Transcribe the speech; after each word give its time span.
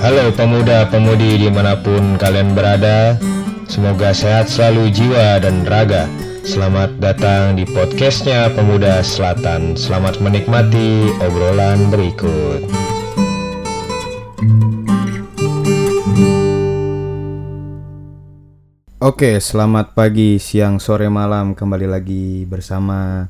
Halo 0.00 0.32
pemuda-pemudi 0.32 1.44
di 1.44 1.52
mana 1.52 1.76
pun 1.76 2.16
kalian 2.16 2.56
berada 2.56 3.20
Semoga 3.68 4.16
sehat 4.16 4.48
selalu 4.48 4.88
jiwa 4.88 5.36
dan 5.44 5.68
raga. 5.68 6.08
Selamat 6.40 6.96
datang 6.96 7.52
di 7.52 7.68
podcastnya 7.68 8.48
Pemuda 8.48 9.04
Selatan. 9.04 9.76
Selamat 9.76 10.16
menikmati 10.24 11.04
obrolan 11.20 11.92
berikut. 11.92 12.64
Oke, 19.04 19.36
selamat 19.36 19.92
pagi, 19.92 20.40
siang, 20.40 20.80
sore, 20.80 21.12
malam. 21.12 21.52
Kembali 21.52 21.84
lagi 21.84 22.48
bersama 22.48 23.28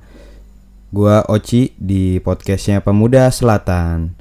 Gua 0.95 1.27
Oci 1.27 1.75
di 1.75 2.23
podcastnya 2.23 2.79
Pemuda 2.79 3.27
Selatan 3.35 4.20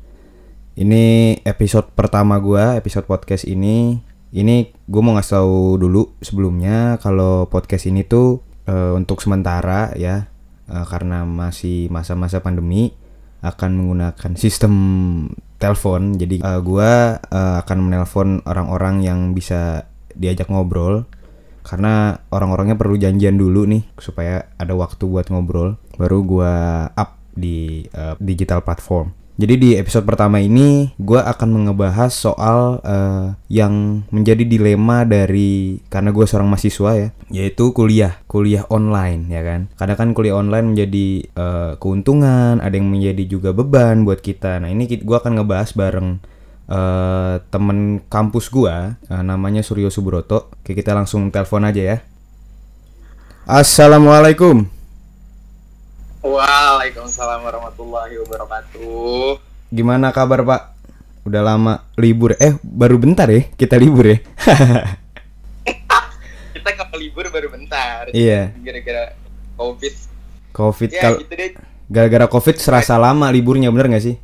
Ini 0.80 1.36
episode 1.44 1.92
pertama 1.92 2.40
gua, 2.40 2.80
episode 2.80 3.04
podcast 3.04 3.44
ini. 3.44 4.00
Ini 4.32 4.72
gue 4.88 5.02
mau 5.04 5.12
ngasih 5.12 5.36
tahu 5.36 5.76
dulu 5.76 6.16
sebelumnya 6.24 6.96
kalau 7.04 7.52
podcast 7.52 7.84
ini 7.84 8.08
tuh 8.08 8.40
uh, 8.64 8.96
untuk 8.96 9.20
sementara 9.20 9.92
ya, 10.00 10.32
uh, 10.72 10.86
karena 10.88 11.28
masih 11.28 11.92
masa-masa 11.92 12.40
pandemi 12.40 12.96
akan 13.44 13.76
menggunakan 13.76 14.40
sistem 14.40 14.74
telepon. 15.60 16.16
Jadi 16.16 16.40
uh, 16.48 16.64
gua 16.64 17.20
uh, 17.28 17.60
akan 17.60 17.78
menelpon 17.84 18.40
orang-orang 18.48 19.04
yang 19.04 19.36
bisa 19.36 19.84
diajak 20.16 20.48
ngobrol 20.48 21.04
karena 21.68 22.24
orang-orangnya 22.32 22.80
perlu 22.80 22.96
janjian 22.96 23.36
dulu 23.36 23.68
nih 23.68 23.84
supaya 24.00 24.48
ada 24.56 24.80
waktu 24.80 25.04
buat 25.12 25.28
ngobrol 25.28 25.76
baru 26.00 26.24
gua 26.24 26.54
up 26.96 27.20
di 27.36 27.84
uh, 27.92 28.16
digital 28.24 28.64
platform. 28.64 29.12
Jadi 29.40 29.56
di 29.56 29.70
episode 29.80 30.04
pertama 30.04 30.44
ini 30.44 30.92
gue 31.00 31.16
akan 31.16 31.72
ngebahas 31.72 32.12
soal 32.12 32.84
uh, 32.84 33.40
yang 33.48 34.04
menjadi 34.12 34.44
dilema 34.44 35.08
dari 35.08 35.80
karena 35.88 36.12
gue 36.12 36.28
seorang 36.28 36.52
mahasiswa 36.52 36.92
ya, 37.00 37.08
yaitu 37.32 37.72
kuliah, 37.72 38.20
kuliah 38.28 38.68
online 38.68 39.32
ya 39.32 39.40
kan. 39.40 39.72
Kadang 39.80 39.96
kan 39.96 40.10
kuliah 40.12 40.36
online 40.36 40.76
menjadi 40.76 41.24
uh, 41.40 41.72
keuntungan, 41.80 42.60
ada 42.60 42.76
yang 42.76 42.92
menjadi 42.92 43.24
juga 43.32 43.56
beban 43.56 44.04
buat 44.04 44.20
kita. 44.20 44.60
Nah 44.60 44.76
ini 44.76 44.92
gue 44.92 45.16
akan 45.16 45.40
ngebahas 45.40 45.72
bareng 45.72 46.20
uh, 46.68 47.40
temen 47.48 48.04
kampus 48.12 48.52
gue, 48.52 48.76
uh, 48.92 49.24
namanya 49.24 49.64
Suryo 49.64 49.88
Subroto. 49.88 50.52
Oke 50.52 50.76
kita 50.76 50.92
langsung 50.92 51.32
telepon 51.32 51.64
aja 51.64 51.96
ya. 51.96 51.98
Assalamualaikum. 53.48 54.79
Waalaikumsalam 56.20 57.48
warahmatullahi 57.48 58.20
wabarakatuh. 58.20 59.40
Gimana 59.72 60.12
kabar 60.12 60.44
Pak? 60.44 60.62
Udah 61.24 61.40
lama 61.40 61.88
libur. 61.96 62.36
Eh, 62.36 62.60
baru 62.60 63.00
bentar 63.00 63.32
ya 63.32 63.48
kita 63.56 63.80
libur 63.80 64.04
ya. 64.04 64.18
Kita 66.52 66.70
ke 66.76 66.84
libur 67.00 67.32
baru 67.32 67.48
bentar. 67.48 68.12
Iya. 68.12 68.52
Gara-gara 68.60 69.16
covid. 69.56 69.94
Covid 70.52 70.90
Ya 70.92 71.00
kal 71.00 71.14
gitu 71.24 71.34
deh. 71.34 71.52
gara-gara 71.88 72.28
Covid 72.28 72.60
serasa 72.60 73.00
lama 73.00 73.32
liburnya 73.32 73.72
bener 73.72 73.88
gak 73.88 74.04
sih? 74.04 74.16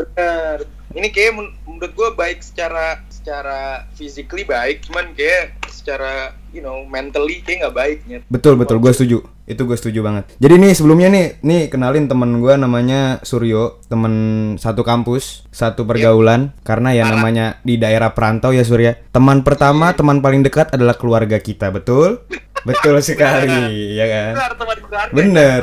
Benar. 0.00 0.64
Ini 0.96 1.12
kayak 1.12 1.32
men- 1.36 1.54
menurut 1.68 1.92
gue 1.92 2.08
baik 2.16 2.40
secara 2.40 3.04
secara 3.12 3.84
physically 3.92 4.48
baik, 4.48 4.88
cuman 4.88 5.12
kayak 5.12 5.60
secara 5.68 6.32
you 6.48 6.64
know 6.64 6.88
mentally 6.88 7.44
kayak 7.44 7.68
nggak 7.68 7.76
baiknya. 7.76 8.18
Betul 8.26 8.56
betul, 8.56 8.80
gue 8.80 8.88
setuju. 8.90 9.18
Itu 9.48 9.64
gue 9.64 9.80
setuju 9.80 10.04
banget. 10.04 10.28
Jadi 10.36 10.54
nih 10.60 10.72
sebelumnya 10.76 11.08
nih, 11.08 11.26
nih 11.40 11.62
kenalin 11.72 12.04
temen 12.04 12.36
gue 12.44 12.54
namanya 12.60 13.24
Suryo, 13.24 13.80
temen 13.88 14.12
satu 14.60 14.84
kampus, 14.84 15.48
satu 15.48 15.88
pergaulan. 15.88 16.52
Karena 16.60 16.92
ya 16.92 17.08
namanya 17.08 17.56
di 17.64 17.80
daerah 17.80 18.12
perantau 18.12 18.52
ya 18.52 18.62
Surya. 18.62 18.92
Teman 19.08 19.40
pertama, 19.40 19.96
teman 19.96 20.20
paling 20.20 20.44
dekat 20.44 20.76
adalah 20.76 21.00
keluarga 21.00 21.40
kita, 21.40 21.72
betul? 21.72 22.28
Betul 22.68 23.00
sekali, 23.00 23.72
ya 23.98 24.06
kan? 24.06 24.32
Benar 24.36 24.52
teman 24.60 24.76
keluarga. 24.84 25.14
Bener. 25.16 25.60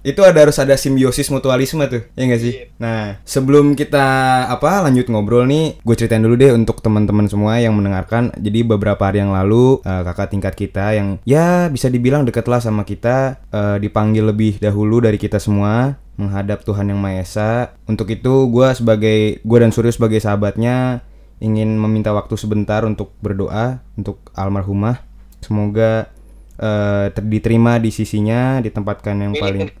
Itu 0.00 0.24
ada 0.24 0.48
harus 0.48 0.56
ada 0.56 0.72
simbiosis 0.80 1.28
mutualisme 1.28 1.84
tuh, 1.90 2.08
ya 2.16 2.22
nggak 2.24 2.40
sih? 2.40 2.54
Iya. 2.56 2.64
Nah, 2.80 3.02
sebelum 3.28 3.76
kita 3.76 4.06
apa 4.48 4.80
lanjut 4.88 5.12
ngobrol 5.12 5.44
nih, 5.44 5.76
gue 5.84 5.94
ceritain 5.96 6.24
dulu 6.24 6.40
deh 6.40 6.56
untuk 6.56 6.80
teman-teman 6.80 7.28
semua 7.28 7.60
yang 7.60 7.76
mendengarkan. 7.76 8.32
Jadi 8.40 8.64
beberapa 8.64 9.00
hari 9.04 9.20
yang 9.20 9.36
lalu 9.36 9.84
eh, 9.84 10.02
kakak 10.08 10.32
tingkat 10.32 10.54
kita 10.56 10.96
yang 10.96 11.20
ya 11.28 11.68
bisa 11.68 11.92
dibilang 11.92 12.24
deket 12.24 12.48
lah 12.48 12.64
sama 12.64 12.88
kita 12.88 13.44
eh, 13.52 13.76
dipanggil 13.76 14.24
lebih 14.24 14.56
dahulu 14.56 15.04
dari 15.04 15.20
kita 15.20 15.36
semua 15.36 16.00
menghadap 16.16 16.64
Tuhan 16.64 16.88
yang 16.88 17.00
Maha 17.00 17.20
Esa. 17.20 17.52
Untuk 17.84 18.08
itu 18.08 18.48
gue 18.48 18.68
sebagai 18.72 19.40
gue 19.44 19.58
dan 19.60 19.72
Suryo 19.72 19.92
sebagai 19.92 20.20
sahabatnya 20.20 21.04
ingin 21.40 21.76
meminta 21.80 22.12
waktu 22.12 22.36
sebentar 22.36 22.84
untuk 22.84 23.16
berdoa 23.24 23.80
untuk 23.96 24.20
almarhumah. 24.36 25.00
Semoga 25.40 26.12
ter- 26.60 27.24
diterima 27.24 27.80
di 27.80 27.88
sisinya, 27.88 28.60
ditempatkan 28.60 29.16
yang 29.16 29.32
paling 29.32 29.72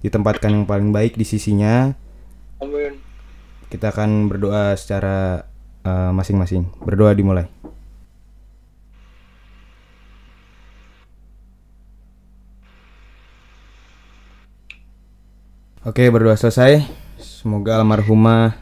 ditempatkan 0.00 0.50
yang 0.52 0.64
paling 0.64 0.90
baik 0.92 1.16
di 1.16 1.24
sisinya. 1.28 1.92
Amin. 2.60 3.00
Kita 3.68 3.92
akan 3.92 4.28
berdoa 4.28 4.74
secara 4.76 5.44
eh, 5.84 6.10
masing-masing. 6.12 6.68
Berdoa 6.84 7.12
dimulai. 7.16 7.48
Oke, 15.80 16.12
berdoa 16.12 16.36
selesai. 16.36 16.84
Semoga 17.16 17.80
almarhumah 17.80 18.52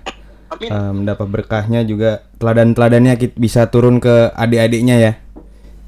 Amin. 0.54 0.68
eh, 0.70 0.92
mendapat 0.94 1.26
berkahnya 1.26 1.82
juga 1.82 2.22
teladan-teladannya 2.38 3.18
bisa 3.34 3.66
turun 3.70 3.98
ke 3.98 4.30
adik-adiknya 4.38 4.96
ya. 5.02 5.12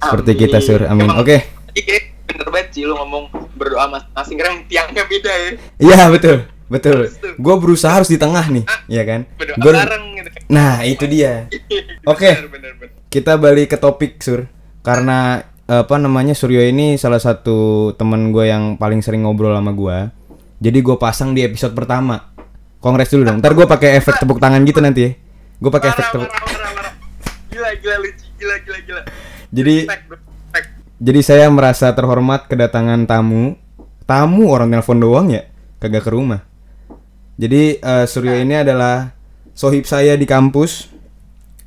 Seperti 0.03 0.31
Amin. 0.35 0.41
kita 0.43 0.59
sur. 0.59 0.83
Amin. 0.91 1.11
Oke. 1.15 1.47
Tadi 1.71 1.81
kayak 1.87 2.05
bener 2.27 2.47
banget 2.51 2.69
sih 2.75 2.83
lu 2.83 2.99
ngomong 2.99 3.31
berdoa 3.61 3.85
masing-masing 3.87 4.37
karena 4.41 4.55
tiangnya 4.65 5.05
beda 5.05 5.33
ya. 5.37 5.51
Iya, 5.77 6.01
betul. 6.09 6.37
Betul. 6.67 7.11
Gue 7.37 7.55
berusaha 7.59 7.93
harus 7.93 8.09
di 8.09 8.17
tengah 8.17 8.47
nih, 8.47 8.65
ya 8.89 9.03
kan? 9.05 9.29
Berdoa 9.37 9.59
Gua- 9.61 9.75
bareng 9.77 10.05
gitu. 10.17 10.29
Nah, 10.49 10.81
itu 10.83 11.05
dia. 11.05 11.45
Oke. 12.11 12.31
Bener, 12.33 12.49
bener, 12.49 12.73
bener. 12.81 12.89
kita 13.11 13.35
balik 13.37 13.75
ke 13.75 13.77
topik 13.77 14.23
sur 14.23 14.47
karena 14.81 15.43
apa 15.67 15.99
namanya 15.99 16.31
Suryo 16.31 16.63
ini 16.63 16.95
salah 16.95 17.19
satu 17.19 17.91
teman 17.95 18.31
gue 18.31 18.47
yang 18.47 18.75
paling 18.75 19.03
sering 19.03 19.23
ngobrol 19.23 19.51
sama 19.51 19.71
gue 19.71 19.97
jadi 20.59 20.79
gue 20.79 20.95
pasang 20.95 21.31
di 21.31 21.43
episode 21.43 21.75
pertama 21.75 22.31
kongres 22.79 23.07
dulu 23.07 23.23
dong 23.23 23.39
ntar 23.39 23.55
gue 23.55 23.67
pakai 23.67 23.99
efek 23.99 24.19
tepuk 24.19 24.39
tangan 24.39 24.63
gitu 24.63 24.79
nanti 24.79 25.01
ya 25.07 25.11
gue 25.59 25.71
pakai 25.71 25.89
efek 25.91 26.07
tepuk. 26.11 26.31
Gila, 27.51 27.71
gila, 27.77 27.97
lucu. 27.99 28.25
Gila, 28.35 28.57
gila, 28.63 28.79
gila. 28.83 29.03
jadi. 29.51 29.75
Respect. 29.85 30.30
Jadi 31.01 31.21
saya 31.25 31.47
merasa 31.49 31.89
terhormat 31.97 32.45
kedatangan 32.45 33.09
tamu. 33.09 33.57
Tamu 34.05 34.53
orang 34.53 34.69
nelpon 34.69 35.01
doang 35.01 35.33
ya? 35.33 35.49
Kagak 35.81 36.05
ke 36.05 36.11
rumah. 36.13 36.45
Jadi 37.41 37.81
eh, 37.81 38.05
Suryo 38.05 38.37
ini 38.37 38.61
adalah 38.61 39.09
sohib 39.57 39.89
saya 39.89 40.13
di 40.15 40.29
kampus. 40.29 40.93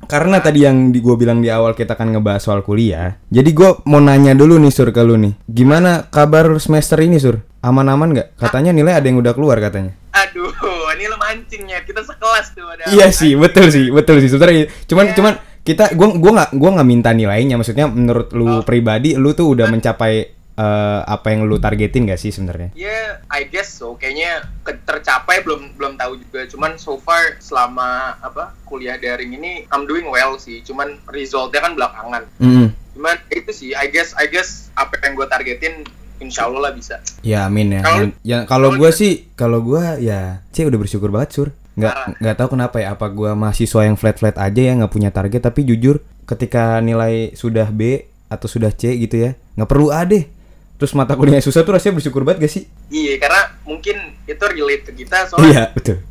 Karena 0.04 0.36
tadi 0.36 0.60
yang 0.62 0.92
di 0.92 1.00
gue 1.00 1.16
bilang 1.16 1.40
di 1.40 1.48
awal 1.48 1.72
kita 1.72 1.96
akan 1.96 2.12
ngebahas 2.12 2.44
soal 2.44 2.60
kuliah 2.60 3.16
jadi 3.32 3.48
gue 3.56 3.80
mau 3.88 4.04
nanya 4.04 4.36
dulu 4.36 4.60
nih 4.60 4.68
sur 4.68 4.92
ke 4.92 5.00
lu 5.00 5.16
nih. 5.16 5.32
Gimana 5.48 6.04
kabar 6.12 6.44
semester 6.60 7.00
ini 7.00 7.16
sur? 7.16 7.40
Aman-aman 7.64 8.12
nggak? 8.12 8.36
Katanya 8.36 8.76
nilai 8.76 9.00
ada 9.00 9.08
yang 9.08 9.16
udah 9.16 9.32
keluar 9.32 9.56
katanya. 9.64 9.96
Aduh, 10.12 10.52
ini 10.92 11.08
lo 11.08 11.16
mancingnya. 11.16 11.80
Kita 11.88 12.04
sekelas 12.04 12.52
tuh 12.52 12.68
ada. 12.68 12.84
iya 12.92 13.08
sih 13.08 13.32
betul 13.32 13.72
sih 13.72 13.88
betul 13.88 14.20
sih. 14.20 14.28
Sebenarnya 14.28 14.68
cuman 14.84 15.04
Iya. 15.08 15.14
cuman 15.16 15.32
kita 15.64 15.92
gua 15.92 16.12
gua 16.14 16.32
nggak 16.34 16.50
gua 16.54 16.70
nggak 16.76 16.86
minta 16.86 17.10
nilainya 17.10 17.56
maksudnya 17.56 17.88
menurut 17.88 18.30
lu 18.30 18.60
pribadi 18.62 19.16
lu 19.16 19.32
tuh 19.32 19.50
udah 19.50 19.66
mencapai 19.66 20.14
eh, 20.54 21.00
apa 21.02 21.26
yang 21.26 21.44
lu 21.44 21.56
targetin 21.56 22.04
gak 22.04 22.16
sih 22.16 22.30
sebenarnya 22.30 22.70
Ya, 22.76 23.18
I 23.26 23.42
guess 23.44 23.74
so. 23.74 23.96
Kayaknya 23.96 24.44
tercapai 24.78 25.42
belum 25.42 25.74
belum 25.74 25.96
tahu 25.96 26.14
juga. 26.16 26.46
Cuman 26.46 26.76
so 26.76 26.94
far 26.96 27.40
selama 27.40 28.14
apa 28.20 28.54
kuliah 28.62 28.94
daring 28.94 29.34
ini 29.34 29.66
I'm 29.66 29.82
doing 29.84 30.06
well 30.06 30.36
sih. 30.36 30.60
Cuman 30.60 31.00
resultnya 31.08 31.58
kan 31.58 31.74
belakangan. 31.74 32.22
Mm-mm. 32.38 32.68
Cuman 32.92 33.16
itu 33.28 33.50
sih, 33.50 33.70
I 33.72 33.90
guess 33.90 34.14
I 34.14 34.28
guess 34.28 34.70
apa 34.72 34.94
yang 35.02 35.16
gue 35.16 35.26
targetin 35.26 35.74
Insya 36.16 36.46
Allah 36.46 36.70
lah 36.70 36.72
bisa. 36.72 37.02
ya 37.20 37.44
amin 37.44 37.74
ya 37.74 37.80
Kalau- 37.82 38.14
ya 38.22 38.38
kalau 38.46 38.68
gua 38.78 38.94
sih 38.94 39.26
kalau 39.34 39.58
gua 39.60 39.98
ya 39.98 40.46
c 40.48 40.62
udah 40.62 40.78
bersyukur 40.78 41.10
banget 41.10 41.34
sur 41.34 41.48
nggak 41.74 42.22
nggak 42.22 42.34
tahu 42.38 42.48
kenapa 42.54 42.76
ya 42.78 42.94
apa 42.94 43.06
gua 43.10 43.34
mahasiswa 43.34 43.82
yang 43.82 43.98
flat 43.98 44.16
flat 44.22 44.38
aja 44.38 44.60
ya 44.62 44.72
nggak 44.78 44.92
punya 44.94 45.10
target 45.10 45.42
tapi 45.42 45.66
jujur 45.66 45.98
ketika 46.24 46.78
nilai 46.78 47.34
sudah 47.34 47.66
B 47.74 48.06
atau 48.30 48.46
sudah 48.46 48.70
C 48.70 48.94
gitu 48.98 49.18
ya 49.18 49.30
nggak 49.58 49.68
perlu 49.70 49.90
A 49.90 50.06
deh. 50.06 50.26
Terus 50.74 50.90
mata 50.98 51.14
kuliahnya 51.14 51.38
susah 51.38 51.62
tuh 51.62 51.78
rasanya 51.78 52.02
bersyukur 52.02 52.26
banget 52.26 52.44
gak 52.44 52.52
sih? 52.58 52.66
Iya, 52.90 53.14
karena 53.22 53.46
mungkin 53.62 53.94
itu 54.26 54.42
relate 54.42 54.90
ke 54.90 54.92
kita 55.06 55.30
soalnya 55.30 55.46
iya 55.46 55.62
betul 55.70 56.02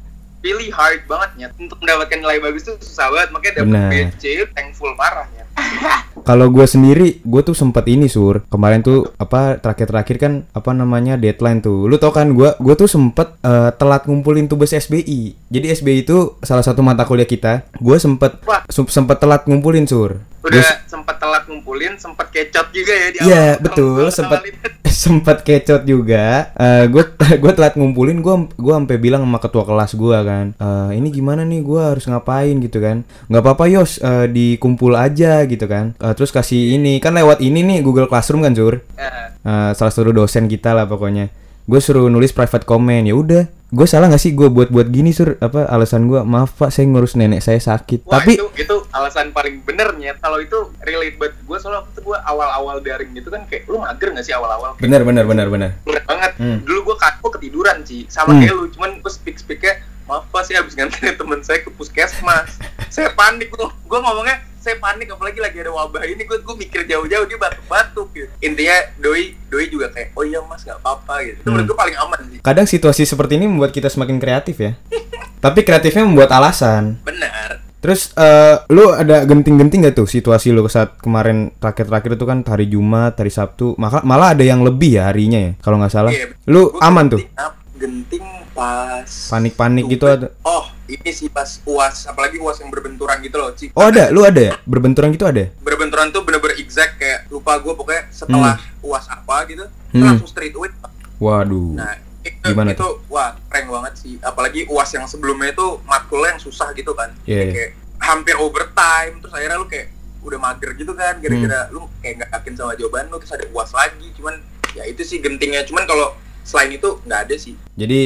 really 0.43 0.67
hard 0.67 1.01
banget 1.03 1.29
ya 1.37 1.47
untuk 1.55 1.79
mendapatkan 1.79 2.19
nilai 2.19 2.37
bagus 2.37 2.61
tuh 2.63 2.75
susah 2.77 3.07
banget. 3.07 3.29
Makanya 3.31 3.53
dapet 3.57 4.11
BC 4.13 4.23
thankful 4.51 4.91
parah 4.93 5.25
ya 5.29 5.41
kalau 6.23 6.49
gue 6.49 6.65
sendiri 6.65 7.21
gue 7.21 7.41
tuh 7.41 7.53
sempet 7.53 7.85
ini 7.87 8.05
sur. 8.05 8.41
Kemarin 8.45 8.81
tuh 8.81 9.07
apa 9.15 9.55
terakhir-terakhir 9.55 10.17
kan 10.17 10.33
apa 10.49 10.71
namanya 10.71 11.15
deadline 11.15 11.59
tuh. 11.59 11.85
Lu 11.85 11.95
tau 11.95 12.09
kan 12.09 12.29
gue 12.29 12.51
gue 12.53 12.75
tuh 12.75 12.85
sempet 12.85 13.37
eh, 13.39 13.71
telat 13.73 14.03
ngumpulin 14.03 14.45
tugas 14.45 14.71
SBI 14.71 15.35
jadi 15.47 15.69
SBI 15.71 16.03
itu 16.03 16.17
salah 16.41 16.61
satu 16.61 16.81
mata 16.81 17.05
kuliah 17.05 17.25
kita. 17.25 17.63
Gue 17.75 17.95
sempet 17.97 18.41
Wah. 18.43 18.65
sempet 18.67 19.17
telat 19.17 19.45
ngumpulin 19.45 19.85
sur. 19.85 20.19
Udah 20.43 20.59
Gua- 20.59 20.79
sempet 20.83 21.15
telat 21.17 21.43
ngumpulin, 21.45 21.95
sempet 21.95 22.27
kecot 22.29 22.67
juga 22.69 22.91
ya 22.91 23.07
di 23.07 23.17
Iya 23.21 23.31
awal- 23.53 23.59
betul 23.61 24.03
awal- 24.03 24.11
sempet 24.11 24.39
sempet 25.03 25.41
kecot 25.41 25.83
juga. 25.83 26.53
gue 26.87 27.03
gue 27.17 27.51
telat 27.57 27.73
ngumpulin 27.73 28.21
gue 28.21 28.35
gue 28.55 28.73
sampai 28.73 28.97
bilang 29.01 29.25
sama 29.25 29.39
ketua 29.41 29.63
kelas 29.65 29.91
gue 29.97 30.17
kan, 30.23 30.45
"Eh, 30.55 30.89
ini 31.01 31.09
gimana 31.09 31.41
nih 31.43 31.61
gue 31.61 31.81
harus 31.81 32.05
ngapain 32.05 32.55
gitu 32.61 32.77
kan? 32.77 33.01
nggak 33.27 33.41
apa-apa 33.41 33.65
yos 33.67 33.97
eh, 33.99 34.25
dikumpul 34.29 34.93
aja 34.93 35.43
gitu 35.45 35.65
kan. 35.65 35.97
Eh, 35.97 36.13
terus 36.13 36.29
kasih 36.29 36.77
ini 36.77 37.01
kan 37.01 37.13
lewat 37.13 37.41
ini 37.41 37.65
nih 37.65 37.79
Google 37.81 38.05
Classroom 38.05 38.45
kan 38.45 38.53
sur. 38.53 38.79
Ya, 38.95 39.33
Eh, 39.43 39.71
salah 39.75 39.91
satu 39.91 40.15
dosen 40.15 40.47
kita 40.47 40.71
lah 40.71 40.87
pokoknya. 40.87 41.27
Gue 41.67 41.79
suruh 41.83 42.07
nulis 42.07 42.31
private 42.31 42.63
comment 42.63 43.03
ya 43.03 43.11
udah. 43.11 43.43
Gue 43.73 43.89
salah 43.89 44.05
nggak 44.05 44.21
sih 44.21 44.31
gue 44.31 44.45
buat 44.47 44.69
buat 44.69 44.85
gini 44.85 45.09
sur 45.09 45.33
apa 45.39 45.65
alasan 45.65 46.05
gue 46.05 46.21
maaf 46.21 46.53
pak 46.53 46.69
saya 46.69 46.85
ngurus 46.85 47.17
nenek 47.17 47.41
saya 47.41 47.57
sakit. 47.57 48.05
Wah 48.05 48.21
Tapi 48.21 48.37
itu 48.37 48.45
itu 48.55 48.75
alasan 48.93 49.33
paling 49.33 49.59
benernya 49.59 50.13
kalau 50.15 50.37
itu 50.37 50.53
relate 50.79 51.17
buat 51.17 51.33
gue 51.33 51.57
soalnya 51.57 51.81
waktu 51.81 51.91
itu 51.91 52.01
gue 52.03 52.17
awal-awal 52.19 52.77
daring 52.79 53.11
gitu 53.11 53.27
kan 53.27 53.41
kayak 53.43 53.65
lu 53.65 53.81
mager 53.81 54.13
gak 54.13 54.21
sih 54.21 54.31
awal-awal 54.31 54.77
benar 54.77 55.01
benar 55.01 55.25
benar 55.25 55.49
benar. 55.49 55.69
bener 55.81 56.03
banget 56.05 56.31
Hmm. 56.33 56.61
dulu 56.61 56.93
gue 56.93 56.97
kaku 56.97 57.27
ketiduran 57.31 57.81
sih 57.81 58.05
sama 58.07 58.31
Hmm. 58.31 58.41
kayak 58.41 58.53
lu 58.53 58.65
cuman 58.69 58.89
gue 58.95 59.11
speak 59.11 59.35
speaknya 59.35 59.81
maaf 60.03 60.29
pak 60.29 60.43
saya 60.43 60.61
habis 60.61 60.73
nganterin 60.73 61.15
temen 61.15 61.41
saya 61.41 61.61
ke 61.61 61.69
puskesmas 61.69 62.61
saya 62.87 63.09
panik 63.11 63.49
gue 63.49 63.57
gue 63.65 63.99
ngomongnya 63.99 64.37
saya 64.63 64.79
panik 64.79 65.11
apalagi 65.11 65.37
lagi 65.37 65.59
ada 65.59 65.69
wabah 65.69 66.07
ini 66.07 66.23
gue 66.23 66.39
gue 66.39 66.55
mikir 66.57 66.87
jauh-jauh 66.87 67.27
dia 67.27 67.35
batuk-batuk 67.35 68.07
gitu 68.09 68.31
intinya 68.39 68.79
doi 68.95 69.35
doi 69.45 69.67
juga 69.67 69.91
kayak 69.91 70.15
oh 70.15 70.23
iya 70.23 70.39
mas 70.39 70.63
nggak 70.63 70.79
apa-apa 70.79 71.13
gitu 71.21 71.37
itu 71.37 71.47
menurut 71.47 71.67
gue 71.67 71.77
paling 71.77 71.97
aman 71.99 72.19
sih 72.25 72.39
Kadang 72.39 72.63
situasi 72.63 73.03
seperti 73.03 73.35
ini 73.35 73.45
membuat 73.45 73.69
kita 73.69 73.87
semakin 73.87 74.17
kreatif 74.17 74.55
ya. 74.57 74.71
Tapi 75.43 75.59
kreatifnya 75.61 76.03
membuat 76.03 76.31
alasan. 76.31 77.03
benar 77.03 77.59
Terus 77.77 78.15
eh 78.15 78.63
lu 78.67 78.87
ada 78.89 79.23
genting-genting 79.23 79.83
gak 79.83 79.93
tuh 79.93 80.07
situasi 80.07 80.55
lu 80.55 80.63
saat 80.65 80.95
kemarin 80.97 81.51
terakhir-terakhir 81.53 82.15
itu 82.15 82.23
kan 82.23 82.39
hari 82.41 82.71
Jumat, 82.71 83.19
hari 83.19 83.27
Sabtu, 83.27 83.75
maka 83.75 83.99
malah 84.07 84.31
ada 84.31 84.39
yang 84.39 84.63
lebih 84.63 84.95
ya 84.95 85.11
harinya 85.11 85.35
ya 85.35 85.51
kalau 85.59 85.83
nggak 85.83 85.91
salah. 85.91 86.15
Iya, 86.15 86.31
Lu 86.47 86.71
aman 86.79 87.11
tuh? 87.11 87.19
genting 87.19 87.35
ap- 87.35 87.59
genting 87.75 88.25
pas 88.55 89.03
Panik-panik 89.27 89.91
gitu 89.91 90.07
ada. 90.07 90.31
oh 90.41 90.63
ini 90.85 91.09
sih 91.09 91.27
pas 91.27 91.47
uas 91.63 92.05
apalagi 92.05 92.37
uas 92.37 92.57
yang 92.57 92.67
berbenturan 92.67 93.17
gitu 93.19 93.35
loh 93.35 93.51
Ci. 93.51 93.71
Oh 93.71 93.85
ada, 93.85 94.09
lu 94.09 94.21
ada 94.21 94.41
ya? 94.41 94.53
Berbenturan 94.63 95.09
gitu 95.09 95.23
ada? 95.23 95.47
berbenturan 95.57 96.09
tuh 96.09 96.21
bener-bener 96.21 96.55
exact 96.55 96.97
kayak 96.97 97.27
lupa 97.27 97.55
gue 97.57 97.71
pokoknya 97.71 98.03
setelah 98.09 98.55
uas 98.81 99.05
apa 99.07 99.45
gitu 99.45 99.63
Hmm. 99.89 100.01
langsung 100.03 100.25
straight 100.25 100.51
away 100.51 100.73
Waduh. 101.17 101.71
nah 101.73 101.93
itu, 102.19 102.33
Gimana 102.43 102.73
itu 102.73 102.87
wah 103.05 103.37
keren 103.45 103.69
banget 103.69 103.93
sih 103.95 104.13
apalagi 104.19 104.65
uas 104.65 104.89
yang 104.89 105.05
sebelumnya 105.05 105.51
itu 105.51 105.67
matkulnya 105.83 106.33
yang 106.33 106.41
susah 106.41 106.73
gitu 106.73 106.91
kan 106.91 107.13
Iya, 107.23 107.41
iya. 107.41 107.53
kayak 107.53 107.71
hampir 107.99 108.35
overtime 108.35 109.19
terus 109.19 109.31
akhirnya 109.31 109.55
lu 109.55 109.67
kayak 109.67 109.87
udah 110.19 110.39
mager 110.41 110.71
gitu 110.73 110.91
kan 110.91 111.13
gara-gara 111.15 111.61
Hmm. 111.61 111.71
lu 111.71 111.79
kayak 111.99 112.13
nggak 112.17 112.29
yakin 112.33 112.53
sama 112.55 112.73
jawaban 112.73 113.05
lu 113.07 113.17
terus 113.17 113.31
ada 113.31 113.45
uas 113.49 113.71
lagi 113.71 114.07
cuman 114.13 114.35
ya 114.71 114.83
itu 114.83 115.01
sih 115.01 115.19
gentingnya 115.19 115.61
cuman 115.61 115.83
kalau 115.83 116.07
selain 116.41 116.71
itu 116.71 116.89
nggak 117.03 117.19
ada 117.23 117.35
sih 117.37 117.53
Jadi 117.73 118.01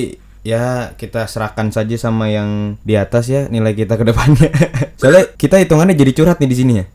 ya 0.47 0.95
kita 0.95 1.27
serahkan 1.27 1.75
saja 1.75 1.99
sama 1.99 2.31
yang 2.31 2.79
di 2.87 2.95
atas 2.95 3.27
ya 3.27 3.51
nilai 3.51 3.75
kita 3.75 3.99
ke 3.99 4.07
depannya. 4.07 4.47
Soalnya 4.99 5.27
kita 5.35 5.59
hitungannya 5.59 5.91
jadi 5.99 6.15
curhat 6.15 6.39
nih 6.39 6.47
di 6.47 6.57
sini 6.57 6.73
ya. 6.79 6.85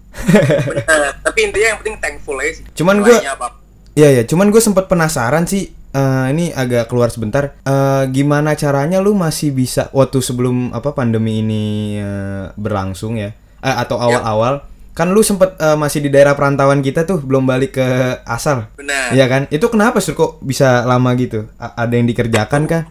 Bener. 0.65 0.85
tapi 1.25 1.39
intinya 1.49 1.69
yang 1.73 1.79
penting 1.81 1.97
thankful 2.01 2.37
aja 2.37 2.53
sih 2.61 2.65
Cuman 2.77 3.01
apa 3.01 3.57
Iya 3.93 4.09
ya, 4.09 4.23
cuman 4.25 4.49
gue 4.49 4.61
sempat 4.61 4.89
penasaran 4.89 5.45
sih. 5.45 5.69
eh, 5.93 6.27
ini 6.33 6.49
agak 6.57 6.89
keluar 6.89 7.13
sebentar. 7.13 7.53
Eh, 7.61 8.03
gimana 8.09 8.57
caranya 8.57 9.05
lu 9.05 9.13
masih 9.13 9.53
bisa 9.53 9.93
waktu 9.93 10.25
sebelum 10.25 10.73
apa 10.73 10.97
pandemi 10.97 11.45
ini 11.45 11.65
eh, 12.01 12.49
berlangsung 12.57 13.21
ya? 13.21 13.37
Eh, 13.61 13.77
atau 13.77 14.01
awal-awal? 14.01 14.65
Kan 14.97 15.13
lu 15.13 15.21
sempet 15.21 15.61
eh, 15.61 15.77
masih 15.77 16.01
di 16.01 16.09
daerah 16.09 16.33
perantauan 16.33 16.81
kita 16.81 17.05
tuh, 17.05 17.21
belum 17.21 17.45
balik 17.45 17.77
ke 17.77 17.89
asal. 18.25 18.73
benar 18.81 19.13
Iya 19.13 19.29
kan? 19.29 19.43
Itu 19.53 19.69
kenapa 19.69 20.01
sur 20.01 20.17
kok 20.17 20.41
bisa 20.41 20.89
lama 20.89 21.13
gitu? 21.21 21.45
A- 21.61 21.85
ada 21.85 21.93
yang 21.93 22.09
dikerjakan 22.09 22.65
kah? 22.65 22.89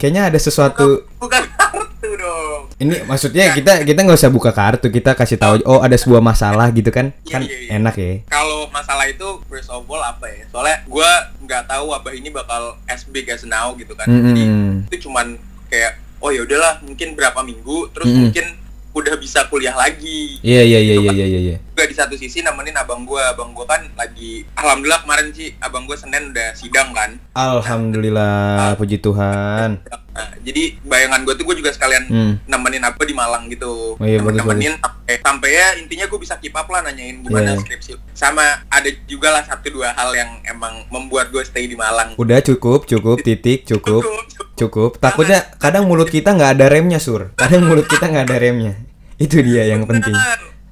Kayaknya 0.00 0.22
ada 0.26 0.38
sesuatu. 0.40 1.04
bukan 1.20 1.42
kartu 1.52 2.08
dong 2.16 2.60
Ini 2.74 3.04
maksudnya 3.04 3.52
kita 3.52 3.84
kita 3.84 3.98
nggak 4.00 4.16
usah 4.16 4.32
buka 4.32 4.50
kartu, 4.50 4.88
kita 4.88 5.12
kasih 5.12 5.36
tahu. 5.36 5.60
Oh 5.62 5.78
ada 5.78 5.92
sebuah 5.92 6.18
masalah 6.18 6.72
gitu 6.72 6.88
kan? 6.88 7.12
Iya, 7.20 7.30
Kan 7.30 7.40
iya, 7.44 7.56
iya. 7.60 7.70
enak 7.76 7.94
ya. 7.94 8.24
kalau 8.26 8.64
masalah 8.70 9.04
itu 9.04 9.28
first 9.46 9.68
of 9.68 9.84
all 9.84 10.00
apa 10.00 10.24
ya 10.26 10.48
soalnya 10.48 10.80
gue 10.82 11.10
nggak 11.44 11.62
tahu 11.66 11.84
wabah 11.90 12.12
ini 12.12 12.30
bakal 12.30 12.80
as 12.86 13.04
big 13.04 13.28
as 13.28 13.44
now 13.44 13.74
gitu 13.74 13.92
kan 13.92 14.08
jadi 14.08 14.42
Mm-mm. 14.42 14.88
itu 14.88 15.04
cuman 15.04 15.36
kayak 15.68 16.00
oh 16.18 16.30
ya 16.30 16.40
udahlah 16.40 16.80
mungkin 16.80 17.12
berapa 17.12 17.40
minggu 17.42 17.92
terus 17.92 18.08
Mm-mm. 18.08 18.30
mungkin 18.30 18.46
udah 18.90 19.14
bisa 19.16 19.46
kuliah 19.46 19.74
lagi 19.74 20.40
Iya 20.40 20.62
iya 20.62 20.78
iya 20.80 20.94
iya 20.98 21.12
iya 21.14 21.40
iya. 21.44 21.56
Juga 21.80 21.88
di 21.88 21.96
satu 21.96 22.12
sisi 22.12 22.44
nemenin 22.44 22.76
abang 22.76 23.08
gue 23.08 23.16
abang 23.16 23.56
gue 23.56 23.64
kan 23.64 23.80
lagi 23.96 24.44
alhamdulillah 24.52 25.00
kemarin 25.00 25.32
sih 25.32 25.56
abang 25.56 25.88
gue 25.88 25.96
senin 25.96 26.28
udah 26.28 26.52
sidang 26.52 26.92
kan 26.92 27.16
Alhamdulillah, 27.32 28.76
puji 28.76 29.00
Tuhan. 29.00 29.80
Nah, 29.80 30.28
jadi 30.42 30.76
bayangan 30.82 31.24
gue 31.24 31.32
tuh 31.32 31.48
gue 31.48 31.56
juga 31.56 31.72
sekalian 31.72 32.04
Hmm. 32.04 32.34
nemenin 32.44 32.84
apa 32.84 33.00
di 33.00 33.16
Malang 33.16 33.48
gitu 33.48 33.96
Oh 33.96 34.04
iya, 34.04 34.20
bagus, 34.20 34.44
nemenin 34.44 34.76
sampai 34.76 35.14
sampai 35.16 35.50
ya 35.50 35.66
intinya 35.78 36.04
gue 36.04 36.18
bisa 36.20 36.36
keep 36.36 36.52
up 36.52 36.68
lah 36.68 36.84
nanyain 36.84 37.24
gimana 37.24 37.56
Iya. 37.56 37.60
skripsi 37.60 37.96
sama 38.12 38.44
ada 38.68 38.90
juga 39.06 39.30
lah 39.30 39.40
satu 39.40 39.72
dua 39.72 39.96
hal 39.96 40.12
yang 40.12 40.28
emang 40.44 40.84
membuat 40.90 41.32
gue 41.32 41.40
stay 41.42 41.64
di 41.64 41.74
Malang 41.74 42.12
Udah 42.16 42.44
cukup, 42.44 42.84
cukup, 42.84 43.24
titik, 43.24 43.64
cukup, 43.64 44.04
Cukup, 44.04 44.24
cukup. 44.28 44.46
cukup. 44.54 44.90
Takutnya 45.00 45.48
kadang 45.56 45.88
mulut 45.88 46.12
kita 46.12 46.28
nggak 46.30 46.60
ada 46.60 46.66
remnya, 46.68 47.00
Sur. 47.00 47.32
Kadang 47.32 47.64
mulut 47.64 47.88
kita 47.88 48.04
nggak 48.04 48.28
ada 48.28 48.36
remnya. 48.36 48.76
Itu 49.16 49.40
dia 49.40 49.64
yang 49.64 49.88
penting. 49.88 50.12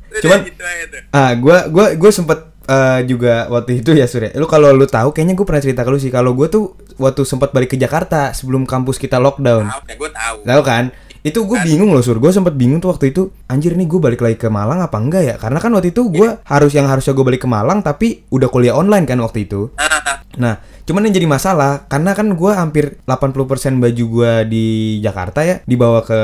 Udah 0.08 0.20
Cuman- 0.24 0.42
gitu. 0.44 0.62
Ah, 1.12 1.32
gua 1.36 1.68
gua 1.68 1.86
gua 1.94 2.10
sempet 2.10 2.38
eh, 2.68 3.00
juga 3.08 3.48
waktu 3.48 3.80
itu 3.80 3.96
ya 3.96 4.04
Sur 4.04 4.28
ya. 4.28 4.30
Lu 4.36 4.44
kalau 4.44 4.76
lu 4.76 4.84
tahu 4.84 5.16
kayaknya 5.16 5.32
gue 5.32 5.46
pernah 5.48 5.64
cerita 5.64 5.82
ke 5.84 5.90
lu 5.90 5.96
sih. 5.96 6.12
Kalau 6.12 6.36
gue 6.36 6.52
tuh 6.52 6.76
waktu 7.00 7.24
sempat 7.24 7.56
balik 7.56 7.72
ke 7.72 7.80
Jakarta 7.80 8.36
sebelum 8.36 8.68
kampus 8.68 9.00
kita 9.00 9.16
lockdown. 9.16 9.64
Tahu 9.72 9.82
ya 9.88 9.94
gue 9.96 10.10
tahu. 10.12 10.36
Tahu 10.44 10.62
kan? 10.64 10.84
Itu 11.28 11.44
gue 11.44 11.58
bingung 11.62 11.92
loh 11.92 12.00
sur, 12.00 12.16
gue 12.16 12.32
sempet 12.32 12.56
bingung 12.56 12.80
tuh 12.80 12.96
waktu 12.96 13.12
itu 13.12 13.28
Anjir 13.46 13.76
nih 13.76 13.84
gue 13.84 14.00
balik 14.00 14.20
lagi 14.24 14.36
ke 14.40 14.48
Malang 14.48 14.80
apa 14.80 14.96
enggak 14.96 15.22
ya 15.24 15.34
Karena 15.36 15.58
kan 15.60 15.70
waktu 15.76 15.92
itu 15.92 16.08
gue 16.08 16.28
harus 16.44 16.72
yang 16.72 16.88
harusnya 16.88 17.12
gue 17.12 17.24
balik 17.24 17.44
ke 17.44 17.48
Malang 17.50 17.84
Tapi 17.84 18.28
udah 18.32 18.48
kuliah 18.48 18.74
online 18.74 19.04
kan 19.04 19.20
waktu 19.20 19.44
itu 19.44 19.68
Nah, 20.38 20.62
cuman 20.86 21.10
yang 21.10 21.14
jadi 21.18 21.26
masalah 21.26 21.90
karena 21.90 22.14
kan 22.14 22.30
gua 22.38 22.62
hampir 22.62 23.02
80% 23.04 23.82
baju 23.82 24.04
gua 24.06 24.32
di 24.46 24.98
Jakarta 25.02 25.42
ya 25.42 25.64
dibawa 25.66 26.06
ke 26.06 26.20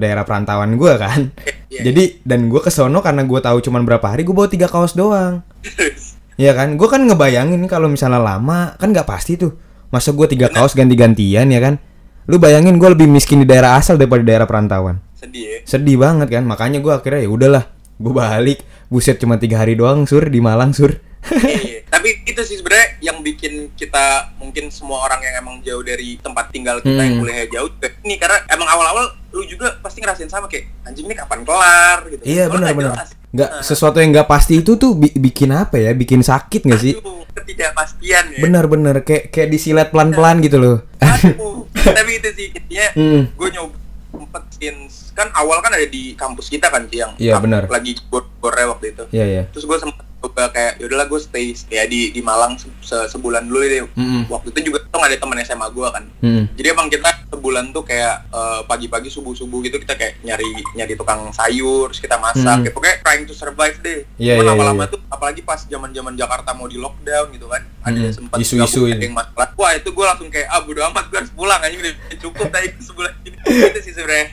daerah 0.00 0.24
perantauan 0.24 0.78
gua 0.80 0.96
kan. 0.96 1.28
Iya. 1.68 1.92
Jadi 1.92 2.24
dan 2.24 2.48
gua 2.48 2.64
ke 2.64 2.72
sono 2.72 3.04
karena 3.04 3.28
gua 3.28 3.44
tahu 3.44 3.60
cuman 3.60 3.84
berapa 3.84 4.06
hari 4.08 4.24
gua 4.24 4.44
bawa 4.44 4.48
tiga 4.48 4.66
kaos 4.66 4.96
doang. 4.96 5.44
Iya 6.38 6.54
kan? 6.54 6.78
Gua 6.78 6.86
kan 6.86 7.02
ngebayangin 7.02 7.66
kalau 7.66 7.90
misalnya 7.90 8.22
lama 8.22 8.78
kan 8.78 8.94
nggak 8.94 9.10
pasti 9.10 9.34
tuh. 9.34 9.58
Masa 9.90 10.14
gua 10.14 10.30
tiga 10.30 10.46
kaos 10.46 10.70
ganti-gantian 10.78 11.50
ya 11.50 11.58
kan? 11.58 11.82
Lu 12.28 12.36
bayangin 12.36 12.76
gua 12.76 12.92
lebih 12.92 13.08
miskin 13.08 13.40
di 13.40 13.48
daerah 13.48 13.80
asal 13.80 13.96
daripada 13.96 14.20
di 14.20 14.28
daerah 14.28 14.44
perantauan. 14.44 15.00
Sedih 15.16 15.42
ya. 15.42 15.58
Sedih 15.64 15.96
banget 15.96 16.28
kan? 16.28 16.44
Makanya 16.44 16.78
gua 16.78 17.00
akhirnya 17.00 17.24
ya 17.24 17.30
udahlah, 17.32 17.64
gua 17.96 18.12
balik. 18.14 18.60
Buset 18.86 19.16
cuma 19.16 19.36
tiga 19.36 19.58
hari 19.58 19.74
doang 19.74 20.04
sur 20.04 20.20
di 20.22 20.38
Malang 20.38 20.72
sur. 20.72 20.92
Iya, 21.28 21.82
Tapi 21.92 22.24
itu 22.24 22.40
sih 22.40 22.56
sebenarnya 22.56 23.00
yang 23.02 23.20
bikin 23.20 23.72
kita 23.74 24.32
mungkin 24.36 24.68
semua 24.68 25.02
orang 25.02 25.18
yang 25.18 25.34
emang 25.40 25.56
jauh 25.60 25.80
dari 25.80 26.16
tempat 26.16 26.48
tinggal 26.48 26.78
kita 26.78 26.94
yang 26.94 27.16
Hmm. 27.16 27.20
kuliahnya 27.20 27.46
jauh 27.50 27.68
juga 27.68 27.88
ini 28.00 28.14
karena 28.16 28.38
emang 28.48 28.68
awal-awal 28.70 29.04
lu 29.28 29.44
juga 29.44 29.76
pasti 29.80 29.98
ngerasain 29.98 30.30
sama 30.30 30.46
kayak 30.46 30.68
anjing 30.84 31.04
ini 31.04 31.12
kapan 31.12 31.42
kelar 31.42 32.06
gitu. 32.06 32.22
Iya 32.22 32.48
benar 32.48 32.72
benar. 32.72 32.96
Nggak 33.28 33.60
sesuatu 33.60 33.96
yang 33.96 34.10
nggak 34.10 34.24
pasti 34.26 34.58
itu 34.58 34.74
tuh 34.74 34.92
bi- 34.92 35.12
bikin 35.12 35.50
apa 35.50 35.76
ya? 35.76 35.92
Bikin 35.92 36.20
sakit 36.20 36.64
nggak 36.64 36.80
sih? 36.80 36.94
aduh, 36.96 37.28
ketidakpastian 37.30 38.24
ya. 38.30 38.40
Bener-bener 38.40 39.00
kayak 39.00 39.28
kayak 39.28 39.48
disilet 39.48 39.88
pelan-pelan 39.88 40.40
gitu 40.40 40.56
loh. 40.56 40.76
Aduh. 40.98 41.68
Tapi 41.98 42.10
itu 42.14 42.28
sih 42.32 42.46
intinya 42.50 42.86
Hmm. 42.92 43.22
gue 43.30 43.48
nyoba 43.50 43.76
sempet 44.08 44.42
since 44.50 44.94
kan 45.12 45.28
awal 45.32 45.60
kan 45.60 45.70
ada 45.70 45.84
di 45.84 46.14
kampus 46.14 46.48
kita 46.48 46.66
kan 46.66 46.86
Ci, 46.86 46.98
yang 46.98 47.12
Iya, 47.16 47.36
benar. 47.38 47.68
lagi 47.68 47.94
gore 48.08 48.64
waktu 48.66 48.96
itu. 48.96 49.04
Iya 49.10 49.24
iya. 49.26 49.42
Terus 49.50 49.64
gue 49.64 49.76
sempet 49.78 50.07
coba 50.18 50.50
kayak 50.50 50.78
yaudahlah 50.78 51.06
gue 51.06 51.20
stay 51.20 51.46
ya 51.66 51.84
di 51.84 52.10
di 52.10 52.18
Malang 52.18 52.54
se- 52.54 52.70
se- 52.80 53.06
sebulan 53.08 53.46
dulu 53.46 53.58
deh. 53.60 53.86
Mm-mm. 53.88 54.26
Waktu 54.26 54.50
itu 54.50 54.68
juga 54.68 54.82
tuh 54.82 54.98
nggak 54.98 55.10
ada 55.10 55.18
teman 55.18 55.38
SMA 55.40 55.68
gue 55.68 55.88
kan. 55.88 56.04
Hmm. 56.18 56.44
Jadi 56.52 56.66
emang 56.68 56.86
kita 56.86 57.08
sebulan 57.28 57.70
tuh 57.70 57.82
kayak 57.82 58.26
eh, 58.28 58.60
pagi-pagi 58.64 59.08
subuh-subuh 59.08 59.62
gitu 59.62 59.78
kita 59.78 59.94
kayak 59.94 60.18
nyari 60.20 60.42
nyari 60.74 60.94
tukang 60.94 61.30
sayur, 61.30 61.88
terus 61.88 62.00
kita 62.00 62.16
masak, 62.16 62.42
Hmm. 62.42 62.62
kayak 62.62 62.74
pokoknya 62.74 62.96
trying 63.00 63.24
to 63.24 63.32
survive 63.32 63.78
deh. 63.78 64.02
Iya, 64.16 64.34
Cuman 64.34 64.42
iya, 64.42 64.50
lama-lama 64.50 64.82
iya. 64.82 64.90
tuh 64.90 65.00
apalagi 65.08 65.40
pas 65.40 65.60
zaman-zaman 65.60 66.12
Jakarta 66.12 66.50
mau 66.50 66.66
di 66.66 66.76
lockdown 66.76 67.30
gitu 67.30 67.46
kan, 67.46 67.62
ada 67.80 67.92
Hmm, 67.92 68.04
yang 68.04 68.12
sempat 68.12 68.36
isu-isu 68.38 68.80
ada 68.84 68.98
yang 68.98 69.14
masalah. 69.14 69.48
Wah 69.54 69.72
itu 69.72 69.88
gue 69.88 70.04
langsung 70.04 70.28
kayak 70.28 70.48
ah 70.48 70.60
bodo 70.60 70.82
amat 70.84 71.04
gue 71.08 71.18
harus 71.18 71.32
pulang 71.32 71.60
aja 71.60 71.74
udah 71.74 71.92
cukup 72.18 72.46
tadi 72.48 72.68
sebulan 72.76 73.12
ini. 73.22 73.36
itu 73.70 73.80
sih 73.80 73.92
sebenarnya. 73.92 74.26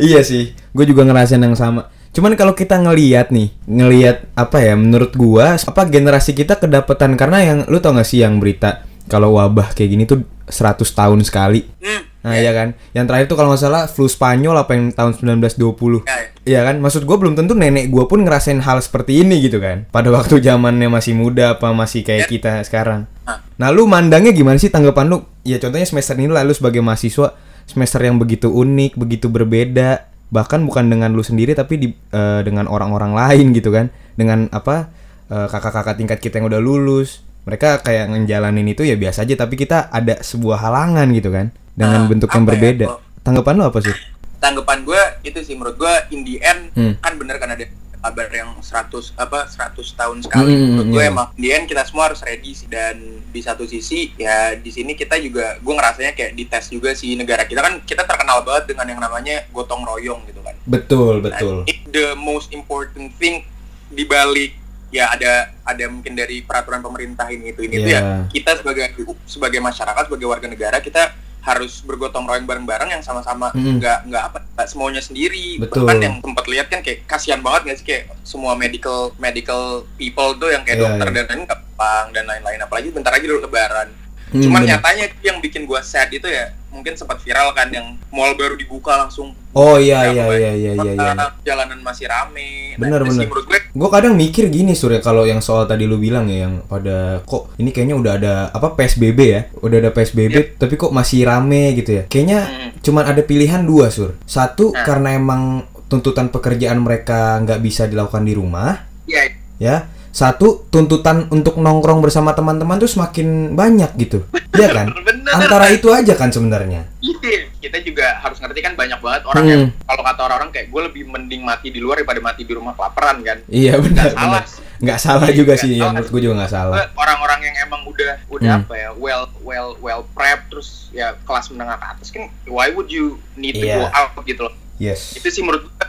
Iya 0.00 0.20
sih, 0.24 0.42
gue 0.56 0.84
juga 0.86 1.04
ngerasain 1.04 1.36
yang 1.38 1.52
sama. 1.52 1.92
Cuman 2.10 2.34
kalau 2.34 2.58
kita 2.58 2.74
ngelihat 2.82 3.30
nih, 3.30 3.54
ngelihat 3.70 4.26
apa 4.34 4.58
ya? 4.58 4.74
Menurut 4.74 5.14
gua, 5.14 5.54
apa 5.54 5.82
generasi 5.86 6.34
kita 6.34 6.58
kedapetan 6.58 7.14
karena 7.14 7.38
yang 7.42 7.58
lu 7.70 7.78
tau 7.78 7.94
gak 7.94 8.06
sih 8.06 8.22
yang 8.22 8.42
berita 8.42 8.82
kalau 9.06 9.38
wabah 9.38 9.74
kayak 9.74 9.90
gini 9.94 10.04
tuh 10.06 10.26
100 10.50 10.82
tahun 10.90 11.22
sekali. 11.22 11.66
Hmm. 11.78 12.02
Nah 12.20 12.36
iya 12.36 12.52
kan, 12.52 12.76
yang 12.92 13.08
terakhir 13.08 13.32
tuh 13.32 13.36
kalau 13.40 13.48
nggak 13.48 13.64
salah 13.64 13.88
flu 13.88 14.04
Spanyol 14.04 14.52
apa 14.52 14.76
yang 14.76 14.92
tahun 14.92 15.16
1920 15.40 16.04
Ya, 16.04 16.20
ya. 16.20 16.28
Iya 16.44 16.60
kan, 16.68 16.76
maksud 16.76 17.08
gue 17.08 17.16
belum 17.16 17.32
tentu 17.32 17.56
nenek 17.56 17.88
gue 17.88 18.04
pun 18.04 18.20
ngerasain 18.20 18.60
hal 18.60 18.76
seperti 18.84 19.24
ini 19.24 19.40
gitu 19.40 19.56
kan 19.56 19.88
Pada 19.88 20.12
waktu 20.12 20.36
zamannya 20.44 20.92
masih 20.92 21.16
muda 21.16 21.56
apa 21.56 21.72
masih 21.72 22.04
kayak 22.04 22.28
kita 22.28 22.60
sekarang. 22.68 23.08
Nah 23.56 23.68
lu 23.72 23.88
mandangnya 23.88 24.36
gimana 24.36 24.60
sih 24.60 24.68
tanggapan 24.68 25.08
lu? 25.08 25.24
Ya 25.48 25.56
contohnya 25.56 25.88
semester 25.88 26.12
ini 26.20 26.28
lah 26.28 26.44
lu 26.44 26.52
sebagai 26.52 26.84
mahasiswa 26.84 27.32
Semester 27.70 28.02
yang 28.02 28.18
begitu 28.18 28.50
unik, 28.50 28.98
begitu 28.98 29.30
berbeda 29.30 30.09
Bahkan 30.30 30.62
bukan 30.62 30.86
dengan 30.86 31.10
lu 31.10 31.20
sendiri 31.20 31.52
tapi 31.52 31.74
di, 31.76 31.88
eh, 31.90 32.40
dengan 32.40 32.66
orang-orang 32.66 33.12
lain 33.12 33.50
gitu 33.50 33.70
kan. 33.70 33.90
Dengan 34.14 34.46
apa, 34.48 34.90
eh, 35.26 35.46
kakak-kakak 35.46 35.94
tingkat 35.96 36.18
kita 36.18 36.38
yang 36.38 36.46
udah 36.46 36.58
lulus. 36.58 37.22
Mereka 37.42 37.80
kayak 37.80 38.10
ngejalanin 38.10 38.68
itu 38.68 38.84
ya 38.84 38.94
biasa 38.94 39.24
aja 39.24 39.34
Tapi 39.34 39.56
kita 39.56 39.88
ada 39.88 40.20
sebuah 40.20 40.60
halangan 40.60 41.08
gitu 41.10 41.28
kan. 41.28 41.50
Dengan 41.72 42.04
Ah, 42.04 42.06
bentuk 42.06 42.30
yang 42.30 42.42
ya, 42.42 42.48
berbeda. 42.48 42.86
Kok- 42.86 43.00
Tanggapan 43.20 43.54
lu 43.54 43.64
apa 43.64 43.80
sih? 43.80 43.96
tanggapan 44.40 44.80
gue 44.82 45.02
itu 45.22 45.36
sih 45.42 45.52
menurut 45.52 45.76
gue 45.76 45.94
in 46.10 46.24
the 46.24 46.40
end 46.40 46.72
Hmm. 46.72 46.96
kan 46.96 47.12
bener 47.14 47.36
kan 47.36 47.52
ada 47.52 47.60
kabar 48.00 48.28
yang 48.32 48.56
100 48.58 49.14
apa 49.14 49.46
100 49.46 49.76
tahun 49.94 50.16
sekali. 50.24 50.52
Hmm, 50.52 50.66
menurut 50.74 50.88
gue 50.96 51.02
iya. 51.04 51.12
emang 51.12 51.26
end 51.36 51.64
kita 51.68 51.82
semua 51.84 52.10
harus 52.10 52.20
ready 52.24 52.52
sih. 52.56 52.66
Dan 52.66 53.20
di 53.30 53.40
satu 53.44 53.68
sisi 53.68 54.10
ya 54.16 54.56
di 54.56 54.72
sini 54.72 54.96
kita 54.96 55.20
juga 55.20 55.60
gue 55.60 55.74
ngerasanya 55.76 56.12
kayak 56.16 56.32
dites 56.34 56.66
juga 56.72 56.96
sih 56.96 57.14
negara 57.14 57.44
kita. 57.44 57.60
Kan 57.60 57.84
kita 57.84 58.02
terkenal 58.08 58.42
banget 58.42 58.72
dengan 58.74 58.86
yang 58.88 59.00
namanya 59.00 59.44
gotong 59.52 59.84
royong 59.84 60.24
gitu 60.26 60.40
kan. 60.42 60.56
Betul, 60.64 61.20
Nah, 61.20 61.36
betul. 61.36 61.56
the 61.92 62.16
most 62.16 62.50
important 62.50 63.12
thing 63.20 63.44
di 63.90 64.06
balik 64.06 64.56
ya 64.90 65.06
ada 65.14 65.54
ada 65.62 65.84
mungkin 65.86 66.18
dari 66.18 66.42
peraturan 66.42 66.82
pemerintah 66.82 67.30
ini 67.30 67.54
itu 67.54 67.62
ini 67.62 67.74
itu 67.78 67.88
Iya. 67.94 68.00
ya 68.02 68.26
kita 68.26 68.58
sebagai 68.58 68.90
sebagai 69.22 69.60
masyarakat 69.62 70.02
sebagai 70.10 70.26
warga 70.26 70.50
negara 70.50 70.82
kita 70.82 71.14
harus 71.40 71.80
bergotong 71.80 72.28
royong 72.28 72.44
bareng-bareng 72.44 72.92
yang 72.92 73.02
sama-sama 73.04 73.48
nggak 73.56 74.08
nggak 74.08 74.24
apa 74.28 74.38
nggak 74.56 74.68
semuanya 74.68 75.00
sendiri 75.00 75.56
Betul. 75.56 75.88
bahkan 75.88 75.98
yang 76.00 76.14
sempat 76.20 76.46
lihat 76.46 76.66
kan 76.68 76.80
kayak 76.84 77.08
kasihan 77.08 77.40
banget 77.40 77.60
nggak 77.64 77.76
sih 77.80 77.86
kayak 77.88 78.02
semua 78.22 78.52
medical 78.54 79.16
medical 79.16 79.88
people 79.96 80.36
tuh 80.36 80.52
yang 80.52 80.62
kayak 80.62 80.78
Iya, 80.80 80.84
dokter 80.86 81.06
iya. 81.08 81.14
dan 81.16 81.24
lain 81.32 81.42
gampang 81.48 82.06
dan 82.12 82.24
lain-lain 82.28 82.60
apalagi 82.60 82.88
bentar 82.92 83.12
lagi 83.12 83.24
dulu 83.24 83.40
lebaran 83.44 83.88
Hmm, 84.30 84.40
cuman 84.40 84.60
bener. 84.60 84.70
nyatanya 84.74 85.04
itu 85.06 85.18
yang 85.22 85.38
bikin 85.38 85.62
gua 85.64 85.80
sad 85.80 86.08
itu 86.08 86.24
ya 86.24 86.50
mungkin 86.70 86.94
sempat 86.94 87.18
viral 87.18 87.50
kan 87.50 87.66
yang 87.68 87.98
mall 88.08 88.30
baru 88.32 88.54
dibuka 88.54 88.94
langsung 88.96 89.34
Oh 89.50 89.74
iya 89.74 90.06
iya 90.06 90.22
kebayang. 90.22 90.30
iya 90.30 90.72
iya 90.72 90.72
iya. 90.86 90.92
iya. 90.94 91.26
jalanan 91.42 91.82
masih 91.82 92.06
rame. 92.06 92.78
Bener, 92.78 93.02
sih 93.02 93.10
bener. 93.10 93.26
menurut 93.26 93.44
gue 93.44 93.58
Gue 93.68 93.88
kadang 93.88 94.14
mikir 94.14 94.46
gini 94.46 94.72
Surya 94.72 94.98
kalau 94.98 95.26
yang 95.26 95.42
soal 95.42 95.66
tadi 95.66 95.82
lu 95.82 95.98
bilang 95.98 96.30
ya 96.30 96.46
yang 96.46 96.62
pada 96.62 97.18
kok 97.20 97.50
ini 97.56 97.68
kayaknya 97.68 97.98
udah 97.98 98.12
ada 98.14 98.34
apa 98.48 98.70
PSBB 98.72 99.18
ya, 99.20 99.40
udah 99.56 99.76
ada 99.76 99.90
PSBB 99.90 100.54
tapi 100.54 100.74
kok 100.74 100.90
masih 100.90 101.26
rame 101.26 101.74
gitu 101.74 101.90
ya. 101.92 102.02
Kayaknya 102.06 102.40
Hmm. 102.40 102.70
cuman 102.80 103.04
ada 103.04 103.20
pilihan 103.20 103.62
dua 103.62 103.90
sur. 103.90 104.14
Satu 104.22 104.70
Nah. 104.70 104.86
karena 104.86 105.08
emang 105.12 105.42
tuntutan 105.84 106.30
pekerjaan 106.30 106.78
mereka 106.78 107.34
nggak 107.40 107.58
bisa 107.58 107.82
dilakukan 107.84 108.22
di 108.22 108.32
rumah, 108.32 108.86
ya 109.04 109.26
ya. 109.58 109.90
Satu 110.10 110.66
tuntutan 110.68 111.26
untuk 111.28 111.54
nongkrong 111.54 111.98
bersama 111.98 112.32
teman-teman 112.32 112.76
tuh 112.76 112.86
semakin 112.86 113.54
banyak 113.54 113.94
gitu, 113.96 114.26
Iya 114.50 114.68
kan? 114.72 114.86
bener. 114.96 115.30
Antara 115.30 115.70
itu 115.70 115.86
aja 115.88 116.12
kan 116.12 116.28
sebenarnya. 116.28 116.90
Iya, 116.98 117.46
kita 117.56 117.78
juga 117.80 118.18
harus 118.18 118.36
ngerti 118.36 118.58
kan 118.60 118.74
banyak 118.74 118.98
banget 118.98 119.22
orang 119.24 119.42
Hmm. 119.42 119.52
yang 119.52 119.62
kalau 119.84 120.02
kata 120.02 120.20
orang-orang 120.24 120.50
kayak 120.50 120.66
gue 120.68 120.82
lebih 120.84 121.02
mending 121.06 121.42
mati 121.42 121.70
di 121.70 121.78
luar 121.78 121.98
daripada 121.98 122.18
mati 122.20 122.42
di 122.42 122.50
rumah 122.50 122.74
kelaparan 122.74 123.22
kan. 123.22 123.38
Iya 123.46 123.78
benar. 123.78 124.10
Nggak 124.10 124.18
salah 124.18 124.42
sih. 124.44 124.62
Nggak 124.80 124.98
salah 124.98 125.28
Iya, 125.28 125.36
juga 125.36 125.52
sih, 125.54 125.68
ya, 125.68 125.76
salah. 125.76 125.90
menurut 125.92 126.08
gue 126.10 126.20
juga 126.20 126.34
nggak 126.36 126.50
salah. 126.50 126.74
Gue 126.74 126.86
Orang-orang 126.96 127.40
yang 127.42 127.56
emang 127.62 127.80
udah 127.84 128.12
udah 128.28 128.50
Hmm. 128.50 128.62
apa 128.64 128.74
ya 128.74 128.90
well 128.92 129.24
well 129.40 129.68
well 129.78 130.02
prep 130.10 130.48
terus 130.48 130.90
ya 130.90 131.14
kelas 131.22 131.52
menengah 131.52 131.76
ke 131.76 131.86
atas 131.86 132.08
kan 132.10 132.22
why 132.44 132.66
would 132.68 132.88
you 132.88 133.14
need 133.34 133.54
to 133.54 133.62
Iya. 133.62 133.76
go 133.76 133.86
out 133.88 134.10
gitu 134.24 134.42
loh. 134.42 134.54
Yes. 134.76 135.14
Itu 135.14 135.28
sih 135.28 135.40
menurut 135.40 135.68
gue 135.68 135.86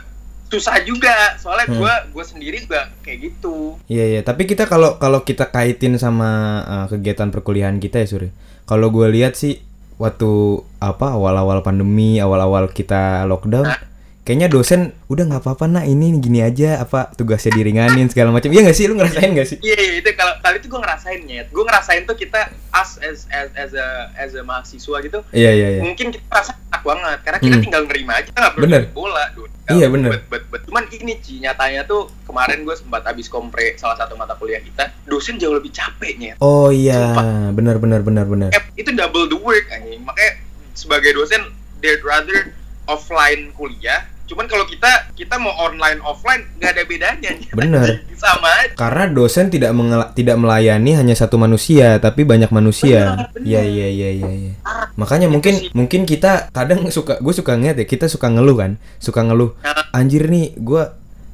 susah 0.52 0.84
juga 0.84 1.40
soalnya 1.40 1.72
Hmm. 1.72 1.80
gue 1.80 1.94
gue 2.12 2.24
sendiri 2.28 2.56
juga 2.60 2.92
kayak 3.00 3.18
gitu. 3.32 3.80
Iya 3.88 4.04
iya, 4.04 4.20
tapi 4.20 4.44
kita 4.44 4.68
kalau 4.68 5.00
kalau 5.00 5.24
kita 5.24 5.48
kaitin 5.48 5.96
sama 5.96 6.28
uh, 6.68 6.86
kegiatan 6.92 7.32
perkuliahan 7.32 7.80
kita 7.80 8.04
ya 8.04 8.08
Suri. 8.12 8.28
Kalau 8.68 8.92
gue 8.92 9.08
lihat 9.08 9.32
sih 9.32 9.64
waktu 9.96 10.60
apa 10.76 11.16
awal-awal 11.16 11.64
pandemi, 11.64 12.20
awal-awal 12.20 12.68
kita 12.68 13.24
lockdown? 13.24 13.64
Kayaknya 14.22 14.46
dosen 14.46 14.80
udah 15.06 15.26
nggak 15.26 15.42
apa-apa 15.42 15.66
nak 15.66 15.84
ini 15.84 16.14
gini 16.16 16.40
aja 16.40 16.78
apa 16.78 17.10
tugasnya 17.10 17.52
diringanin 17.52 18.06
segala 18.06 18.30
macam. 18.30 18.48
Iya 18.48 18.62
nggak 18.62 18.76
sih 18.76 18.86
lu 18.86 18.94
ngerasain 18.94 19.30
nggak 19.30 19.48
sih? 19.48 19.58
Iya, 19.58 19.74
iya, 19.74 19.92
itu 19.98 20.08
kalau 20.14 20.38
kali 20.38 20.56
itu 20.56 20.66
gue 20.66 20.78
ngerasain 20.78 21.20
nyet. 21.22 21.46
Gue 21.48 21.62
ngerasain 21.62 22.02
tuh 22.02 22.14
kita 22.14 22.40
as 22.70 22.96
as 22.98 23.26
as 23.28 23.50
as 23.52 23.70
a 23.72 23.86
as 24.14 24.30
a 24.32 24.42
mahasiswa 24.42 24.96
gitu 25.00 25.18
Iya 25.30 25.50
iya 25.50 25.68
iya. 25.74 25.80
mungkin 25.82 26.08
kita 26.08 26.22
rasa 26.28 26.54
enak 26.54 26.82
banget 26.82 27.18
karena 27.20 27.38
kita 27.40 27.50
Hmm. 27.52 27.64
tinggal 27.66 27.82
nerima 27.84 28.12
aja 28.16 28.30
nggak 28.30 28.52
perlu 28.52 28.64
Bener. 28.64 28.82
bola 28.90 29.24
dude. 29.32 29.50
Iya, 29.64 29.86
bener. 29.88 30.10
Bet, 30.10 30.24
bet, 30.28 30.44
bet. 30.50 30.62
cuman 30.66 30.84
ini 30.90 31.18
Ci, 31.18 31.38
nyatanya 31.38 31.82
tuh 31.82 32.10
kemarin 32.22 32.62
gue 32.62 32.74
sempat 32.74 33.02
habis 33.02 33.26
kompre 33.26 33.74
salah 33.74 33.94
satu 33.94 34.14
mata 34.14 34.34
kuliah 34.34 34.58
kita 34.58 34.90
dosen 35.02 35.34
jauh 35.36 35.52
lebih 35.52 35.70
capek 35.70 36.14
nyet 36.14 36.36
Oh 36.38 36.68
iya, 36.68 37.14
benar 37.50 37.76
benar 37.76 38.00
benar 38.00 38.24
benar. 38.24 38.50
Itu 38.74 38.90
double 38.90 39.26
the 39.26 39.36
work 39.36 39.66
anjing 39.68 40.02
makanya 40.02 40.38
sebagai 40.72 41.10
dosen 41.12 41.42
they'd 41.78 42.02
rather 42.02 42.54
offline 42.84 43.50
kuliah 43.52 44.02
cuman 44.22 44.48
kalau 44.48 44.64
kita 44.64 45.12
kita 45.12 45.36
mau 45.36 45.52
online 45.60 46.00
offline 46.00 46.40
nggak 46.56 46.70
ada 46.72 46.82
bedanya. 46.88 47.32
Bener. 47.58 48.00
sama 48.16 48.48
aja 48.64 48.72
Karena 48.72 49.04
dosen 49.06 49.50
tidak 49.50 49.74
tidak 50.14 50.36
melayani 50.38 50.96
hanya 50.96 51.12
satu 51.12 51.36
manusia, 51.36 51.98
tapi 51.98 52.24
banyak 52.24 52.48
manusia. 52.48 53.28
Iya 53.36 53.60
iya 53.60 53.88
iya 53.90 54.08
iya. 54.14 54.30
iya. 54.30 54.52
Ah, 54.64 54.88
Makanya 54.96 55.26
itu 55.26 55.34
mungkin 55.36 55.54
sih. 55.58 55.68
mungkin 55.74 56.00
kita 56.06 56.48
kadang 56.48 56.86
suka 56.96 57.20
gue 57.20 57.34
suka 57.34 57.58
ngeliat 57.58 57.76
ya 57.76 57.84
kita 57.84 58.08
suka 58.08 58.30
ngeluh 58.30 58.56
kan, 58.56 58.72
suka 58.96 59.20
ngeluh. 59.20 59.52
Anjir 59.92 60.24
nih, 60.30 60.56
gue 60.56 60.80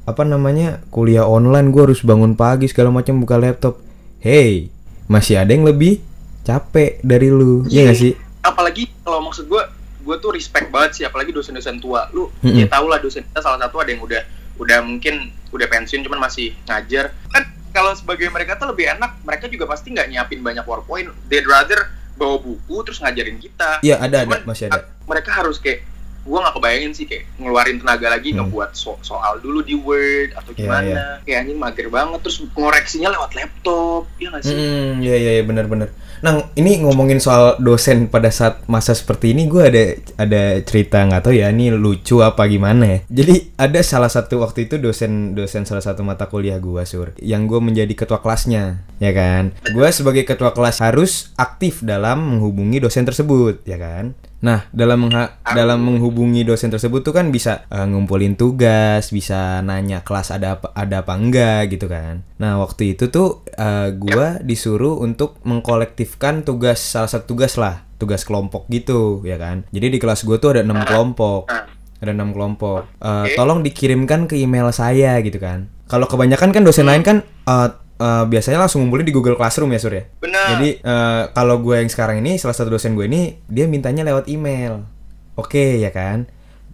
apa 0.03 0.23
namanya 0.25 0.83
kuliah 0.89 1.23
online 1.23 1.71
gue 1.71 1.93
harus 1.93 2.01
bangun 2.03 2.35
pagi 2.35 2.67
segala 2.67 2.91
macam 2.91 3.21
buka 3.21 3.39
laptop. 3.39 3.79
Hey, 4.19 4.67
masih 5.07 5.39
ada 5.39 5.55
yang 5.55 5.63
lebih 5.63 6.03
capek 6.41 6.99
dari 6.99 7.29
lu, 7.31 7.63
Iya. 7.63 7.85
ya 7.85 7.89
gak 7.93 7.95
sih? 7.95 8.13
apalagi 8.39 8.89
kalau 9.05 9.21
maksud 9.21 9.45
gue 9.45 9.61
gue 10.09 10.17
tuh 10.17 10.31
respect 10.31 10.67
banget 10.67 10.91
sih 10.91 11.03
apalagi 11.03 11.29
dosen-dosen 11.29 11.77
tua 11.77 12.09
lu 12.09 12.33
Mm-mm. 12.39 12.55
ya 12.55 12.67
tau 12.67 12.85
lah 12.85 12.97
dosen 12.97 13.21
kita 13.23 13.39
salah 13.39 13.61
satu 13.61 13.77
ada 13.77 13.89
yang 13.89 14.01
udah 14.01 14.21
udah 14.57 14.81
mungkin 14.81 15.21
udah 15.49 15.67
pensiun 15.67 16.01
cuman 16.01 16.19
masih 16.19 16.57
ngajar 16.65 17.13
kan 17.27 17.43
kalau 17.69 17.93
sebagai 17.93 18.25
mereka 18.27 18.53
tuh 18.55 18.65
lebih 18.67 18.89
enak 18.89 19.21
mereka 19.21 19.45
juga 19.45 19.63
pasti 19.65 19.89
nggak 19.89 20.09
nyiapin 20.09 20.41
banyak 20.41 20.61
powerpoint 20.61 21.13
they'd 21.25 21.45
rather 21.45 21.77
bawa 22.15 22.35
buku 22.37 22.75
terus 22.81 22.97
ngajarin 22.97 23.37
kita 23.37 23.79
Iya 23.79 23.95
ada 23.97 24.17
ada 24.19 24.35
Cuman, 24.35 24.41
masih 24.43 24.65
ada. 24.67 24.89
mereka 25.05 25.29
harus 25.31 25.55
kayak 25.55 25.85
gua 26.19 26.43
nggak 26.43 26.51
kebayangin 26.53 26.91
sih 26.91 27.05
kayak 27.05 27.31
ngeluarin 27.37 27.77
tenaga 27.77 28.07
lagi 28.09 28.29
Hmm. 28.29 28.43
ngebuat 28.43 28.69
so- 28.73 28.99
soal 29.01 29.39
dulu 29.39 29.61
di 29.61 29.71
Word 29.73 30.33
atau 30.33 30.51
Iya, 30.51 30.59
gimana 30.59 30.83
iya. 30.83 31.05
kayak 31.23 31.37
anjing 31.39 31.57
mager 31.57 31.87
banget 31.87 32.19
terus 32.19 32.37
ngoreksinya 32.51 33.09
lewat 33.09 33.31
laptop 33.33 34.03
ya 34.15 34.27
nggak 34.27 34.43
sih 34.43 34.51
Hmm, 34.51 34.91
iya 34.99 35.15
iya 35.15 35.31
iya 35.31 35.43
benar-benar. 35.43 35.89
Nah, 36.19 36.51
ini 36.59 36.83
ngomongin 36.83 37.23
soal 37.23 37.55
dosen 37.63 38.11
pada 38.11 38.27
saat 38.27 38.67
masa 38.67 38.91
seperti 38.91 39.31
ini, 39.31 39.47
gue 39.47 39.63
ada 39.63 39.83
ada 40.19 40.43
cerita 40.63 40.99
nggak 41.03 41.23
tahu 41.23 41.35
ya, 41.39 41.47
ini 41.51 41.71
lucu 41.71 42.19
apa 42.19 42.43
gimana 42.51 42.83
ya. 42.85 42.99
Jadi 43.07 43.55
ada 43.55 43.79
salah 43.79 44.11
satu 44.11 44.43
waktu 44.43 44.67
itu 44.67 44.75
dosen 44.77 45.31
dosen 45.31 45.63
salah 45.63 45.83
satu 45.83 46.03
mata 46.03 46.27
kuliah 46.27 46.59
gue 46.59 46.83
sur, 46.83 47.15
yang 47.23 47.47
gue 47.47 47.59
menjadi 47.63 47.93
ketua 47.95 48.19
kelasnya, 48.19 48.83
ya 48.99 49.11
kan. 49.15 49.55
Gue 49.71 49.87
sebagai 49.95 50.27
ketua 50.27 50.51
kelas 50.51 50.83
harus 50.83 51.31
aktif 51.39 51.79
dalam 51.83 52.35
menghubungi 52.35 52.83
dosen 52.83 53.07
tersebut, 53.07 53.63
ya 53.63 53.79
kan. 53.79 54.11
Nah, 54.39 54.71
dalam 54.71 55.03
mengha- 55.03 55.35
dalam 55.43 55.83
menghubungi 55.83 56.41
dosen 56.41 56.71
tersebut 56.71 57.03
tuh 57.03 57.11
kan 57.11 57.27
bisa 57.27 57.67
eh, 57.67 57.83
ngumpulin 57.83 58.33
tugas, 58.33 59.11
bisa 59.11 59.59
nanya 59.59 59.99
kelas 59.99 60.31
ada 60.31 60.55
apa 60.55 60.71
ada 60.71 61.03
apa 61.03 61.13
enggak 61.13 61.69
gitu 61.69 61.85
kan. 61.85 62.23
Nah, 62.37 62.55
waktu 62.57 62.95
itu 62.95 63.07
tuh 63.07 63.43
eh, 63.51 63.91
gua 63.91 64.39
disuruh 64.39 64.95
untuk 64.97 65.35
mengkolektifkan 65.43 66.41
tugas 66.41 66.79
salah 66.79 67.07
satu 67.07 67.35
tugas 67.35 67.55
lah, 67.55 67.83
tugas 67.95 68.23
kelompok 68.23 68.65
gitu, 68.67 69.21
ya 69.21 69.35
kan. 69.35 69.67
Jadi 69.69 69.93
di 69.93 69.99
kelas 69.99 70.23
gua 70.23 70.37
tuh 70.37 70.55
ada 70.55 70.61
enam 70.63 70.81
kelompok. 70.81 71.51
Nah, 71.51 71.67
Ada 71.99 72.15
enam 72.15 72.31
kelompok. 72.31 72.87
Oke. 72.95 73.35
Tolong 73.35 73.59
dikirimkan 73.59 74.23
ke 74.23 74.39
email 74.39 74.71
saya 74.71 75.19
gitu 75.19 75.35
kan. 75.35 75.67
Kalau 75.85 76.07
kebanyakan 76.07 76.55
kan 76.55 76.63
dosen 76.63 76.87
lain 76.87 77.03
kan 77.03 77.19
eh, 77.43 77.67
eh, 77.99 78.23
biasanya 78.23 78.55
langsung 78.57 78.81
ngumpulin 78.81 79.03
di 79.03 79.11
Google 79.11 79.35
Classroom 79.35 79.67
ya 79.69 79.83
Sur 79.83 79.91
ya. 79.91 80.07
Benar 80.39 80.49
Jadi 80.55 80.69
eh, 80.79 81.23
kalau 81.35 81.55
gue 81.59 81.75
yang 81.83 81.91
sekarang 81.91 82.23
ini 82.23 82.39
salah 82.39 82.55
satu 82.55 82.71
dosen 82.71 82.95
gue 82.95 83.05
ini 83.05 83.35
dia 83.51 83.67
mintanya 83.67 84.07
lewat 84.07 84.31
email. 84.31 84.87
Oke 85.35 85.83
ya 85.83 85.91
kan? 85.91 86.27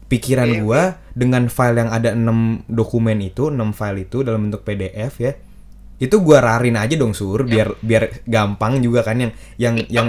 Pikiran 0.06 0.50
Oke, 0.54 0.62
gue 0.62 0.82
dengan 1.18 1.50
file 1.50 1.82
yang 1.82 1.90
ada 1.90 2.14
6 2.14 2.70
dokumen 2.70 3.18
itu, 3.26 3.50
6 3.50 3.58
file 3.74 4.06
itu 4.06 4.22
dalam 4.22 4.50
bentuk 4.50 4.62
PDF 4.62 5.14
ya. 5.18 5.34
Itu 5.98 6.22
gua 6.22 6.44
rarin 6.44 6.78
aja 6.78 6.94
dong 6.94 7.18
sur 7.18 7.42
biar 7.48 7.74
biar 7.82 8.22
gampang 8.30 8.84
juga 8.84 9.02
kan 9.02 9.18
yang 9.18 9.32
yang 9.58 9.76
yang 9.90 10.08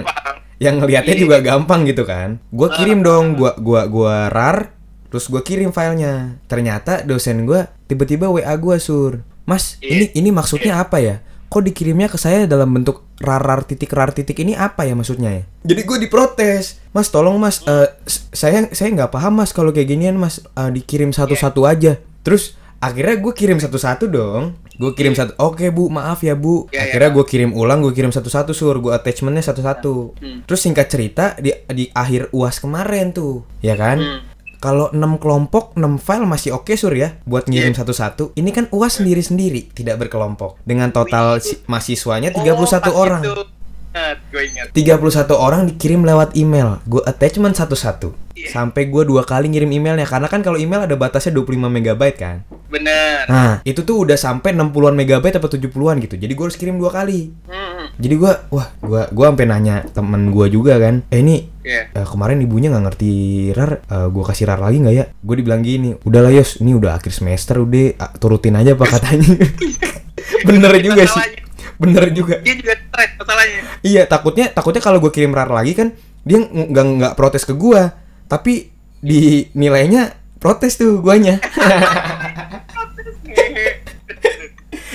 yang 0.60 0.82
ngelihatnya 0.82 1.14
Iya. 1.16 1.22
juga 1.22 1.36
gampang 1.40 1.88
gitu 1.88 2.04
kan. 2.04 2.42
Gua 2.52 2.68
kirim 2.75 3.00
dong, 3.00 3.40
gua 3.40 3.56
gua 3.56 3.88
gua 3.88 4.28
rar 4.28 4.76
terus 5.16 5.32
gue 5.32 5.40
kirim 5.40 5.70
filenya 5.72 6.36
ternyata 6.50 7.00
dosen 7.06 7.46
gue 7.46 7.64
tiba-tiba 7.86 8.26
wa 8.28 8.42
gue 8.42 8.76
sur 8.76 9.22
mas 9.46 9.78
ini 9.80 10.10
ini 10.12 10.28
maksudnya 10.34 10.82
apa 10.82 10.98
ya 10.98 11.22
kok 11.47 11.62
dikirimnya 11.62 12.07
ke 12.07 12.17
saya 12.17 12.45
dalam 12.45 12.69
bentuk 12.71 13.07
rar 13.19 13.41
titik 13.62 13.88
rar 13.88 14.11
titik 14.11 14.37
ini 14.37 14.53
apa 14.53 14.83
ya 14.83 14.93
maksudnya 14.93 15.31
ya? 15.31 15.43
Jadi 15.65 15.81
gue 15.83 15.99
diprotes. 16.00 16.83
Mas 16.91 17.09
tolong 17.09 17.37
mas 17.37 17.62
eh, 17.62 17.88
s- 18.03 18.26
saya 18.31 18.67
saya 18.71 18.91
nggak 18.93 19.11
paham 19.11 19.37
mas 19.37 19.50
kalau 19.50 19.71
kayak 19.71 19.88
ginian 19.88 20.15
mas 20.15 20.43
Eh, 20.50 20.71
dikirim 20.71 21.11
satu-satu 21.11 21.65
aja. 21.65 21.97
Terus 22.21 22.55
akhirnya 22.76 23.17
gue 23.17 23.33
kirim 23.33 23.57
satu-satu 23.57 24.05
dong. 24.07 24.59
Gue 24.76 24.93
kirim 24.93 25.15
satu 25.15 25.33
oke 25.38 25.65
bu 25.71 25.88
maaf 25.88 26.21
ya 26.21 26.35
bu. 26.35 26.67
Iya, 26.67 26.76
iya. 26.76 26.81
akhirnya 26.91 27.11
gue 27.11 27.25
kirim 27.25 27.50
ulang 27.53 27.81
gue 27.81 27.91
kirim 27.91 28.11
satu-satu 28.11 28.50
sur. 28.50 28.76
Gue 28.76 28.93
attachmentnya 28.93 29.41
satu-satu. 29.43 29.95
Hmm. 30.15 30.38
terus 30.45 30.61
singkat 30.61 30.87
cerita 30.87 31.33
di 31.37 31.49
di 31.69 31.88
akhir 31.88 32.29
uas 32.31 32.59
kemarin 32.59 33.11
tuh 33.11 33.47
ya 33.59 33.73
kan? 33.75 33.97
Hmm. 33.97 34.21
Kalau 34.56 34.88
6 34.88 34.98
kelompok 35.16 35.72
6 35.72 35.80
file 35.98 36.25
masih 36.25 36.50
oke 36.52 36.72
sur 36.72 36.90
ya 36.90 37.16
buat 37.22 37.44
ngirim 37.44 37.70
Iya. 37.70 37.78
satu-satu 37.78 38.32
ini 38.34 38.50
kan 38.50 38.68
uas 38.70 38.96
sendiri-sendiri 38.96 39.72
tidak 39.72 39.96
berkelompok 39.98 40.60
dengan 40.62 40.90
total 40.90 41.38
si- 41.38 41.60
mahasiswanya 41.64 42.30
31 42.30 42.56
Oh, 42.86 42.96
orang 42.96 43.22
itu. 43.22 43.34
Ingat, 43.97 44.19
gue 44.29 44.43
ingat. 44.45 44.67
31 44.76 45.33
orang 45.33 45.61
dikirim 45.73 46.05
lewat 46.05 46.37
email. 46.37 46.85
Gue 46.85 47.00
attachment 47.09 47.57
satu-satu. 47.57 48.26
Iya. 48.37 48.53
sampai 48.53 48.93
gue 48.93 49.03
dua 49.09 49.25
kali 49.25 49.49
ngirim 49.49 49.73
emailnya. 49.73 50.05
Karena 50.05 50.29
kan 50.29 50.45
kalau 50.45 50.61
email 50.61 50.85
ada 50.85 50.93
batasnya 50.93 51.33
25 51.33 51.73
megabyte 51.73 52.21
kan. 52.21 52.37
Bener 52.69 53.25
nah 53.31 53.65
itu 53.65 53.81
tuh 53.81 54.05
udah 54.05 54.19
sampai 54.19 54.53
60-an 54.53 54.93
megabyte 54.93 55.41
atau 55.41 55.49
70-an 55.49 55.97
gitu. 56.05 56.21
Jadi 56.21 56.33
gue 56.37 56.45
harus 56.45 56.59
kirim 56.61 56.76
dua 56.76 56.93
kali. 56.93 57.33
Hmm, 57.49 57.88
jadi 57.97 58.15
gue 58.21 58.33
wah 58.53 58.69
gue 58.76 59.03
gua 59.09 59.26
sampai 59.33 59.47
nanya 59.49 59.88
temen 59.88 60.29
gue 60.29 60.47
juga 60.53 60.76
kan. 60.76 61.00
Eh 61.09 61.25
ini 61.25 61.49
iya. 61.65 61.88
Eh, 61.97 62.05
kemarin 62.07 62.45
ibunya 62.45 62.69
nggak 62.69 62.85
ngerti 62.93 63.12
rar, 63.57 63.81
eh, 63.81 64.09
gue 64.12 64.25
kasih 64.29 64.45
rar 64.45 64.61
lagi 64.61 64.85
nggak 64.85 64.95
ya? 64.95 65.05
Gue 65.25 65.41
dibilang 65.41 65.65
gini, 65.65 65.97
udah 66.05 66.21
lah 66.21 66.33
Yos, 66.37 66.61
ini 66.61 66.76
udah 66.76 67.00
akhir 67.00 67.17
semester 67.17 67.59
udah 67.65 67.97
ah, 67.99 68.12
turutin 68.21 68.55
aja 68.55 68.76
apa 68.76 68.85
katanya. 68.85 69.33
Bener 70.49 70.71
juga 70.85 71.09
sih, 71.09 71.46
bener 71.76 72.09
juga. 72.11 72.40
dia 72.40 72.54
juga 72.54 72.73
stres 72.75 73.11
masalahnya 73.16 73.61
Iya 73.80 74.02
takutnya 74.04 74.49
takutnya 74.49 74.80
kalau 74.80 74.99
gue 74.99 75.11
kirim 75.11 75.30
rar 75.30 75.49
lagi 75.49 75.73
kan 75.73 75.92
dia 76.23 76.40
ng- 76.40 76.73
nggak 76.73 76.85
nggak 76.97 77.14
protes 77.14 77.45
ke 77.45 77.52
gue, 77.52 77.83
tapi 78.26 78.68
di 78.99 79.47
nilainya 79.52 80.11
protes 80.37 80.75
tuh 80.75 80.99
guanya. 80.99 81.38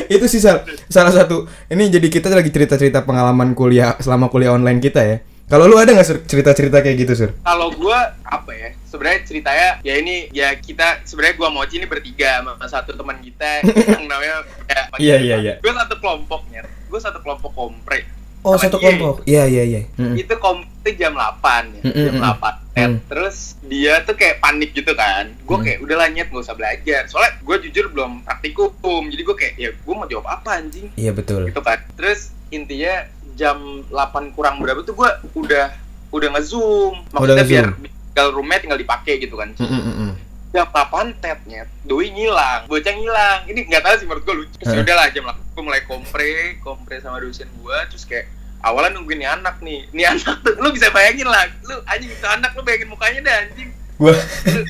Itu 0.07 0.27
sih 0.27 0.43
sal- 0.43 0.67
salah 0.88 1.11
satu. 1.11 1.47
Ini 1.67 1.88
jadi 1.88 2.07
kita 2.07 2.27
lagi 2.27 2.51
cerita-cerita 2.51 3.07
pengalaman 3.07 3.55
kuliah 3.55 3.95
selama 3.97 4.27
kuliah 4.27 4.51
online 4.51 4.79
kita 4.79 5.01
ya. 5.01 5.17
Kalau 5.51 5.67
lu 5.67 5.75
ada 5.75 5.91
nggak 5.91 6.08
cerita-cerita 6.25 6.79
kayak 6.79 6.98
gitu 6.98 7.13
sur? 7.13 7.29
kalau 7.41 7.67
gue 7.70 8.00
apa 8.24 8.51
ya 8.51 8.72
sebenarnya 8.86 9.20
ceritanya 9.22 9.70
ya 9.81 9.93
ini 9.96 10.31
ya 10.31 10.55
kita 10.55 11.03
sebenarnya 11.03 11.36
gue 11.36 11.50
mau 11.50 11.63
ini 11.65 11.86
bertiga 11.86 12.39
sama 12.39 12.65
satu 12.65 12.91
teman 12.93 13.20
kita 13.20 13.60
yang 13.91 14.08
namanya 14.08 14.48
ya, 14.65 14.81
Iya, 14.96 15.15
iya, 15.20 15.36
iya. 15.38 15.53
gue 15.58 15.70
satu 15.70 15.96
kelompoknya 15.98 16.62
gue 16.63 17.00
satu 17.00 17.20
kelompok 17.20 17.51
kompre 17.51 18.08
Oh 18.41 18.58
satu 18.58 18.74
dia. 18.75 18.89
kelompok. 18.89 19.22
Iya 19.24 19.43
iya 19.46 19.63
iya. 19.67 19.81
Itu 20.17 20.34
kompre 20.36 20.89
jam 20.93 21.13
8 21.13 21.38
ya 21.77 21.81
Mm, 21.84 21.91
mm, 21.91 22.01
jam 22.01 22.15
mm. 22.15 22.25
8 22.41 22.58
Mm. 22.72 22.96
terus 23.05 23.38
dia 23.62 24.00
tuh 24.01 24.15
kayak 24.15 24.39
panik 24.39 24.72
gitu 24.72 24.96
kan 24.96 25.29
gue 25.38 25.53
Mm. 25.53 25.62
kayak 25.62 25.79
udah 25.79 25.96
lah 25.96 26.08
nyet 26.08 26.25
gak 26.25 26.41
usah 26.41 26.55
belajar 26.55 27.05
soalnya 27.05 27.38
gue 27.38 27.55
jujur 27.62 27.91
belum 27.91 28.24
praktikum 28.24 28.72
jadi 29.05 29.22
gue 29.22 29.36
kayak 29.38 29.53
ya 29.55 29.70
gue 29.70 29.93
mau 29.93 30.08
jawab 30.08 30.25
apa 30.31 30.58
anjing 30.58 30.88
Iya 30.96 31.12
betul. 31.12 31.46
gitu 31.46 31.60
kan 31.60 31.84
terus 31.93 32.31
intinya 32.50 33.05
jam 33.33 33.57
8 33.85 33.93
kurang 34.31 34.57
berapa 34.57 34.81
tuh 34.81 34.93
gue 34.93 35.09
udah 35.35 35.65
udah 36.09 36.27
nge-zoom 36.31 36.93
Udah 37.09 37.15
maksudnya 37.15 37.45
biar 37.45 37.65
nge-zoom. 37.69 37.88
tinggal 38.07 38.27
roomnya 38.31 38.59
tinggal 38.59 38.77
dipakai 38.77 39.13
gitu 39.17 39.35
kan 39.35 39.50
Mm-mm-mm. 39.55 40.11
jam 40.50 40.65
8 40.65 40.83
tetnya 41.17 41.63
doi 41.81 42.07
ngilang 42.07 42.65
bocah 42.65 42.91
ngilang 42.91 43.39
ini 43.45 43.59
nggak 43.65 43.81
tahu 43.81 43.95
sih 43.95 44.05
menurut 44.05 44.23
gue 44.23 44.35
lucu 44.38 44.55
terus 44.57 44.67
Heeh. 44.69 44.83
udah 44.83 44.95
lah 44.95 45.07
jam 45.07 45.23
8 45.25 45.35
gue 45.50 45.63
mulai 45.63 45.81
kompre 45.81 46.29
kompre 46.59 46.95
sama 46.97 47.17
dosen 47.17 47.47
gue 47.47 47.77
terus 47.88 48.03
kayak 48.03 48.27
awalnya 48.61 48.93
nungguin 48.93 49.17
nih 49.17 49.29
anak 49.31 49.55
nih 49.59 49.88
nih 49.89 50.05
anak 50.07 50.38
tuh 50.39 50.53
lu 50.55 50.69
bisa 50.69 50.89
bayangin 50.89 51.25
lah 51.25 51.43
lu 51.61 51.79
anjing 51.83 52.09
itu 52.09 52.27
anak 52.27 52.51
lu 52.51 52.61
bayangin 52.61 52.88
mukanya 52.88 53.19
dah 53.21 53.38
anjing 53.41 53.69
Gua 53.93 54.17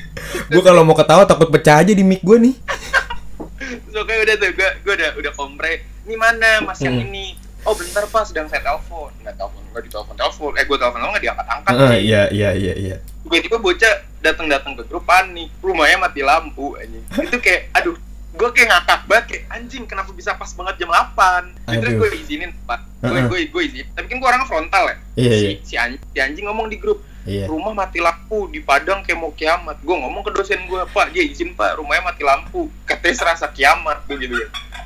gua 0.52 0.62
kalau 0.62 0.82
mau 0.82 0.92
ketawa 0.92 1.24
takut 1.24 1.48
pecah 1.48 1.76
aja 1.78 1.88
di 1.90 2.00
mic 2.00 2.20
gua 2.20 2.36
nih. 2.36 2.52
terus 3.82 3.96
oke 3.96 4.12
udah 4.12 4.34
tuh 4.34 4.48
gue 4.50 4.70
gue 4.82 4.94
udah 4.94 5.10
udah 5.16 5.32
kompre 5.32 5.72
ini 6.02 6.14
mana 6.14 6.60
mas 6.62 6.76
yang 6.78 6.92
Hmm. 6.94 7.04
ini 7.06 7.32
oh 7.64 7.74
bentar 7.74 8.04
pak 8.06 8.24
sedang 8.26 8.46
saya 8.50 8.62
telepon. 8.62 9.10
Nggak 9.22 9.34
telepon 9.38 9.62
nggak 9.70 9.82
ditelepon 9.88 10.14
telepon. 10.18 10.50
Eh 10.58 10.64
gue 10.66 10.76
telepon 10.78 10.98
lo 11.00 11.08
nggak 11.14 11.24
diangkat 11.24 11.46
angkat 11.48 11.72
Heeh, 11.78 11.98
iya 12.02 12.22
iya 12.30 12.50
iya 12.54 12.74
iya. 12.74 12.96
tiba-tiba 13.22 13.56
bocah 13.62 13.94
datang 14.20 14.46
datang 14.50 14.72
ke 14.74 14.82
grup 14.86 15.04
panik. 15.06 15.48
Rumahnya 15.62 15.96
mati 16.02 16.20
lampu 16.20 16.74
anjing. 16.76 17.04
Itu 17.22 17.38
kayak 17.38 17.70
aduh 17.72 17.96
gue 18.32 18.48
kayak 18.56 18.68
ngakak 18.72 19.00
banget 19.04 19.24
kayak 19.28 19.44
anjing 19.52 19.84
kenapa 19.84 20.08
bisa 20.16 20.32
pas 20.32 20.48
banget 20.56 20.80
jam 20.80 20.88
8 20.88 21.68
terus 21.68 21.94
gue 22.00 22.08
izinin 22.16 22.50
pak. 22.64 22.80
Gue 23.04 23.12
Heeh. 23.12 23.28
gue 23.28 23.38
gue 23.52 23.62
izin. 23.68 23.86
Tapi 23.94 24.06
kan 24.10 24.16
gue 24.18 24.28
orangnya 24.28 24.48
frontal 24.48 24.84
ya. 24.88 24.96
Iya, 25.20 25.32
si, 25.32 25.44
iya. 25.44 25.50
si, 25.62 25.74
anjing, 25.76 26.00
si 26.02 26.18
anjing 26.18 26.44
ngomong 26.48 26.68
di 26.68 26.78
grup 26.80 27.00
Iya. 27.22 27.46
rumah 27.46 27.70
mati 27.70 28.02
lampu 28.02 28.50
di 28.50 28.58
Padang 28.58 29.06
kayak 29.06 29.14
mau 29.14 29.30
kiamat. 29.30 29.78
Gue 29.86 29.94
ngomong 29.94 30.26
ke 30.26 30.34
dosen 30.34 30.58
gue 30.66 30.82
pak 30.90 31.14
dia 31.14 31.22
izin 31.22 31.54
pak 31.54 31.78
rumahnya 31.78 32.10
mati 32.10 32.26
lampu. 32.26 32.66
Katanya 32.82 33.14
serasa 33.14 33.46
kiamat 33.54 34.02
gue 34.10 34.18
gitu 34.26 34.34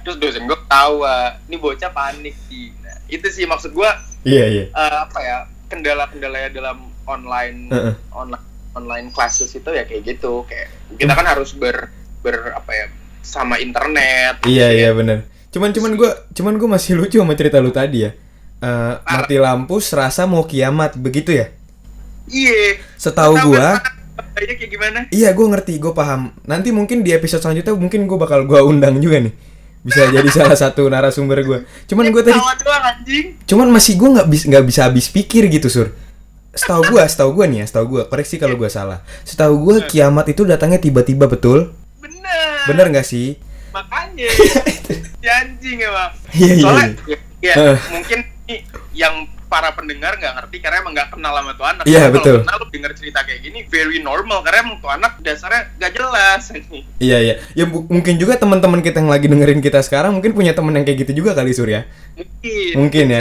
terus 0.07 0.23
dosen 0.23 0.47
gue 0.47 0.55
tawa 0.71 1.35
ini 1.51 1.59
bocah 1.59 1.91
panik 1.91 2.39
sih 2.47 2.71
nah, 2.79 2.95
itu 3.11 3.27
sih 3.27 3.43
maksud 3.43 3.75
gue 3.75 3.91
Iya 4.23 4.45
iya. 4.47 4.65
eh, 4.71 4.97
apa 5.03 5.19
ya 5.19 5.37
kendala-kendala 5.67 6.47
dalam 6.51 6.79
online 7.07 7.71
Heeh. 7.71 7.95
online 8.15 8.45
online 8.77 9.09
classes 9.11 9.51
itu 9.51 9.67
ya 9.71 9.83
kayak 9.83 10.03
gitu 10.07 10.47
kayak 10.47 10.71
kita 10.95 11.11
kan 11.11 11.27
harus 11.27 11.51
ber 11.55 11.91
ber 12.23 12.55
apa 12.55 12.71
ya 12.71 12.87
sama 13.23 13.59
internet 13.59 14.43
Iya 14.47 14.71
gitu 14.71 14.79
iya 14.79 14.91
ya. 14.91 14.91
bener. 14.95 15.19
Cuman 15.51 15.71
cuman 15.75 15.93
gua 15.99 16.11
cuman 16.31 16.55
gua 16.61 16.69
masih 16.79 16.95
lucu 16.95 17.19
sama 17.19 17.35
cerita 17.35 17.59
lu 17.59 17.75
tadi 17.75 18.07
ya. 18.07 18.15
Eh, 18.57 18.95
mati 19.03 19.37
lampu 19.39 19.83
serasa 19.83 20.27
mau 20.27 20.47
kiamat 20.47 20.95
begitu 20.97 21.35
ya? 21.35 21.51
iya 22.27 22.83
Setahu 22.99 23.39
Tahu 23.39 23.55
gua, 23.55 23.79
kan 23.79 23.95
kayak 24.35 24.67
gimana 24.67 24.99
iya 25.15 25.31
gua 25.31 25.55
ngerti, 25.55 25.79
gua 25.79 25.95
paham. 25.95 26.35
Nanti 26.45 26.75
mungkin 26.75 27.07
di 27.07 27.15
episode 27.15 27.41
selanjutnya 27.43 27.79
mungkin 27.79 28.11
gua 28.11 28.19
bakal 28.27 28.43
gua 28.45 28.67
undang 28.67 28.99
juga 28.99 29.23
nih. 29.23 29.35
Bisa 29.87 30.11
jadi 30.11 30.27
salah 30.29 30.59
satu 30.59 30.91
narasumber 30.91 31.39
gua. 31.47 31.59
Cuman 31.87 32.11
gua 32.11 32.23
tadi 32.27 32.35
cuman 33.47 33.71
masih 33.71 33.95
gue 33.95 34.09
nggak 34.19 34.27
bisa 34.27 34.45
nggak 34.51 34.65
bisa 34.67 34.81
habis 34.85 35.07
pikir 35.07 35.47
gitu 35.47 35.71
sur. 35.71 35.95
Setahu 36.51 36.89
gue 36.91 37.03
setahu 37.05 37.37
gue 37.37 37.47
nih 37.47 37.59
ya 37.63 37.67
setahu 37.69 37.87
gue 37.87 38.03
koreksi 38.09 38.37
kalau 38.37 38.57
gue 38.57 38.67
salah. 38.67 39.05
Setahu 39.23 39.55
gue 39.63 39.77
kiamat 39.87 40.27
itu 40.27 40.43
datangnya 40.43 40.81
tiba-tiba 40.81 41.29
betul? 41.29 41.71
Bener. 42.01 42.65
Bener 42.67 42.87
nggak 42.91 43.07
sih? 43.07 43.39
Makanya. 43.71 44.27
Si 45.17 45.27
anjing 45.27 45.83
emang 45.83 46.13
Iya, 46.31 46.53
iya, 46.55 46.63
soalnya 46.63 46.87
ya, 47.03 47.19
ya, 47.43 47.55
Eh. 47.59 47.77
mungkin 47.91 48.19
yang 48.95 49.15
para 49.47 49.75
pendengar 49.75 50.15
nggak 50.15 50.39
ngerti 50.39 50.57
karena 50.63 50.77
emang 50.79 50.95
nggak 50.95 51.09
kenal 51.11 51.35
sama 51.35 51.51
tuh 51.55 51.67
anak 51.67 51.83
Iya, 51.83 52.03
betul. 52.15 52.37
kalau 52.41 52.47
kenal 52.47 52.59
gini 53.57 53.73
very 53.73 53.99
normal 54.05 54.45
karena 54.45 54.69
emang 54.69 54.77
tuh 54.79 54.93
anak 54.93 55.17
dasarnya 55.25 55.73
nggak 55.81 55.93
jelas 55.97 56.43
anjing 56.53 56.85
iya 57.01 57.19
iya. 57.25 57.35
Ya 57.57 57.65
mungkin 57.65 58.21
juga 58.21 58.37
teman-teman 58.37 58.85
kita 58.85 59.01
yang 59.01 59.09
lagi 59.09 59.27
dengerin 59.27 59.65
kita 59.65 59.81
sekarang 59.81 60.21
mungkin 60.21 60.37
punya 60.37 60.53
temen 60.53 60.77
yang 60.77 60.85
kayak 60.85 61.09
gitu 61.09 61.25
juga 61.25 61.33
kali 61.33 61.57
sur 61.57 61.65
ya 61.65 61.89
mungkin. 62.17 62.73
Mungkin 62.77 63.05
ya. 63.09 63.21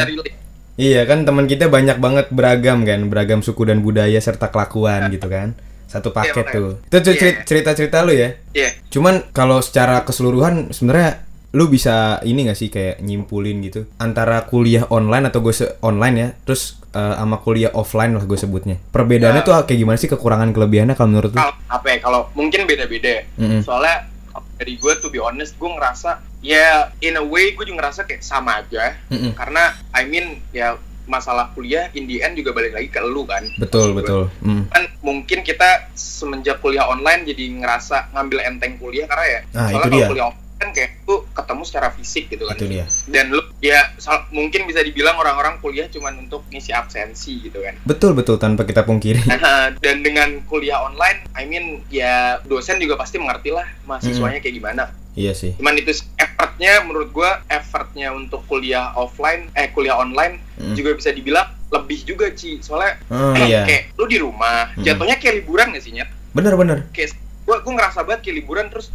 iya 0.76 1.02
kan 1.08 1.24
teman 1.24 1.48
kita 1.48 1.71
banyak 1.71 1.98
banget 2.00 2.26
beragam 2.32 2.84
kan. 2.84 3.08
Beragam 3.08 3.39
suku 3.39 3.63
dan 3.67 3.80
budaya 3.80 4.19
serta 4.19 4.52
kelakuan 4.52 5.08
gitu 5.08 5.28
kan. 5.32 5.56
Satu 5.88 6.12
paket 6.12 6.43
makanya. 6.43 6.56
tuh. 6.56 6.69
Itu 6.91 6.98
Iya. 7.15 7.43
cerita-cerita 7.48 8.04
lu 8.04 8.12
ya. 8.12 8.36
Iya. 8.52 8.76
Cuman 8.91 9.32
kalau 9.32 9.63
secara 9.63 10.04
keseluruhan 10.04 10.71
sebenarnya 10.76 11.24
lu 11.56 11.71
bisa 11.71 12.19
ini 12.28 12.52
gak 12.52 12.60
sih 12.60 12.67
kayak 12.67 13.00
nyimpulin 13.00 13.63
gitu? 13.63 13.88
Antara 13.95 14.43
kuliah 14.43 14.84
online 14.91 15.32
atau 15.32 15.39
gue 15.39 15.56
online 15.80 16.15
ya. 16.19 16.30
Terus 16.43 16.84
eh, 16.96 17.16
sama 17.16 17.38
kuliah 17.38 17.72
offline 17.72 18.12
lah 18.12 18.24
gue 18.24 18.36
sebutnya 18.36 18.80
perbedaannya 18.88 19.38
Nah. 19.38 19.46
tuh 19.46 19.56
kayak 19.64 19.78
gimana 19.78 19.98
sih 19.98 20.08
kekurangan 20.08 20.50
kelebihannya 20.50 20.94
kalau 20.94 21.10
menurut 21.10 21.30
lu? 21.30 21.40
apa 21.68 21.88
ya 21.88 21.98
kalau 22.00 22.32
mungkin 22.32 22.64
beda-beda 22.64 23.10
ya. 23.12 23.24
Mm-mm. 23.36 23.62
soalnya 23.62 24.08
dari 24.56 24.74
gue 24.74 24.94
to 24.96 25.08
be 25.08 25.18
honest 25.18 25.54
gue 25.54 25.68
ngerasa 25.68 26.10
ya 26.40 26.96
in 27.00 27.14
a 27.14 27.24
way 27.24 27.52
gue 27.52 27.64
juga 27.64 27.84
ngerasa 27.84 28.04
kayak 28.04 28.22
sama 28.22 28.62
aja 28.62 28.96
Mm-mm. 29.08 29.34
karena 29.34 29.64
I 29.92 30.04
mean 30.04 30.40
ya 30.50 30.80
masalah 31.06 31.52
kuliah 31.52 31.92
in 31.92 32.06
the 32.06 32.18
end 32.18 32.34
juga 32.34 32.50
balik 32.50 32.72
lagi 32.72 32.88
ke 32.88 32.98
lu 33.00 33.24
kan 33.24 33.46
Betul 33.56 33.92
Maksud 33.92 33.94
gue. 33.94 34.00
betul. 34.00 34.24
Mm. 34.42 34.64
kan 34.68 34.84
mungkin 35.02 35.40
kita 35.42 35.70
semenjak 35.92 36.58
kuliah 36.58 36.84
online 36.84 37.22
jadi 37.24 37.46
ngerasa 37.56 38.10
ngambil 38.10 38.40
enteng 38.42 38.74
kuliah 38.76 39.06
karena 39.06 39.26
ya 39.28 39.40
Ah, 39.54 39.68
itu 39.68 39.76
soalnya 39.76 39.86
dia. 39.86 39.92
kalau 40.00 40.10
kuliah 40.10 40.28
kan 40.56 40.72
kayak 40.72 41.04
tuh 41.04 41.28
ketemu 41.30 41.62
secara 41.62 41.89
fisik 41.91 42.28
gitu 42.28 42.44
kan 42.44 42.56
Itu 42.56 42.65
dia. 42.65 42.88
dan 43.06 43.28
lu 43.28 43.44
ya 43.60 43.91
mungkin 44.30 44.63
bisa 44.63 44.80
dibilang 44.80 45.15
orang-orang 45.15 45.60
kuliah 45.60 45.86
cuman 45.86 46.15
untuk 46.22 46.48
ngisi 46.48 46.72
absensi 46.72 47.44
gitu 47.44 47.60
kan 47.60 47.76
Betul 47.84 48.13
betul 48.13 48.36
tanpa 48.36 48.63
kita 48.63 48.82
pungkiri. 48.82 49.20
Nah, 49.36 49.70
dan 49.76 50.00
dengan 50.00 50.39
kuliah 50.44 50.80
online, 50.82 51.28
I 51.32 51.44
mean 51.44 51.84
ya 51.88 52.39
dosen 52.41 52.78
juga 52.78 52.96
pasti 52.96 53.18
mengerti 53.18 53.52
lah 53.52 53.68
mahasiswanya 53.84 54.39
kayak 54.39 54.56
gimana. 54.56 54.84
iya 55.13 55.32
sih. 55.32 55.56
Cuman 55.56 55.76
itu 55.76 55.91
effortnya 56.15 56.82
menurut 56.82 57.10
gua 57.10 57.39
effortnya 57.48 58.12
untuk 58.12 58.44
kuliah 58.46 58.91
offline, 58.94 59.48
eh 59.52 59.70
kuliah 59.70 59.96
online 59.96 60.39
Mm. 60.56 60.72
juga 60.74 60.96
bisa 60.96 61.12
dibilang 61.12 61.52
lebih 61.68 62.00
juga 62.06 62.32
Ci. 62.32 62.60
Soalnya 62.60 62.96
Oh 63.10 63.32
eh, 63.34 63.44
iya. 63.46 63.63
kayak 63.63 63.84
lu 63.94 64.08
di 64.08 64.15
rumah, 64.18 64.72
Mm. 64.72 64.84
jatuhnya 64.84 65.15
kayak 65.18 65.36
liburan 65.38 65.72
gak 65.72 65.84
sih 65.84 65.91
Nyet? 65.91 66.08
Bener 66.32 66.56
bener. 66.56 66.88
Kayak 66.89 67.12
gue 67.44 67.56
gue 67.60 67.74
ngerasa 67.76 68.00
banget 68.02 68.20
kayak 68.24 68.36
liburan 68.39 68.65
terus 68.68 68.88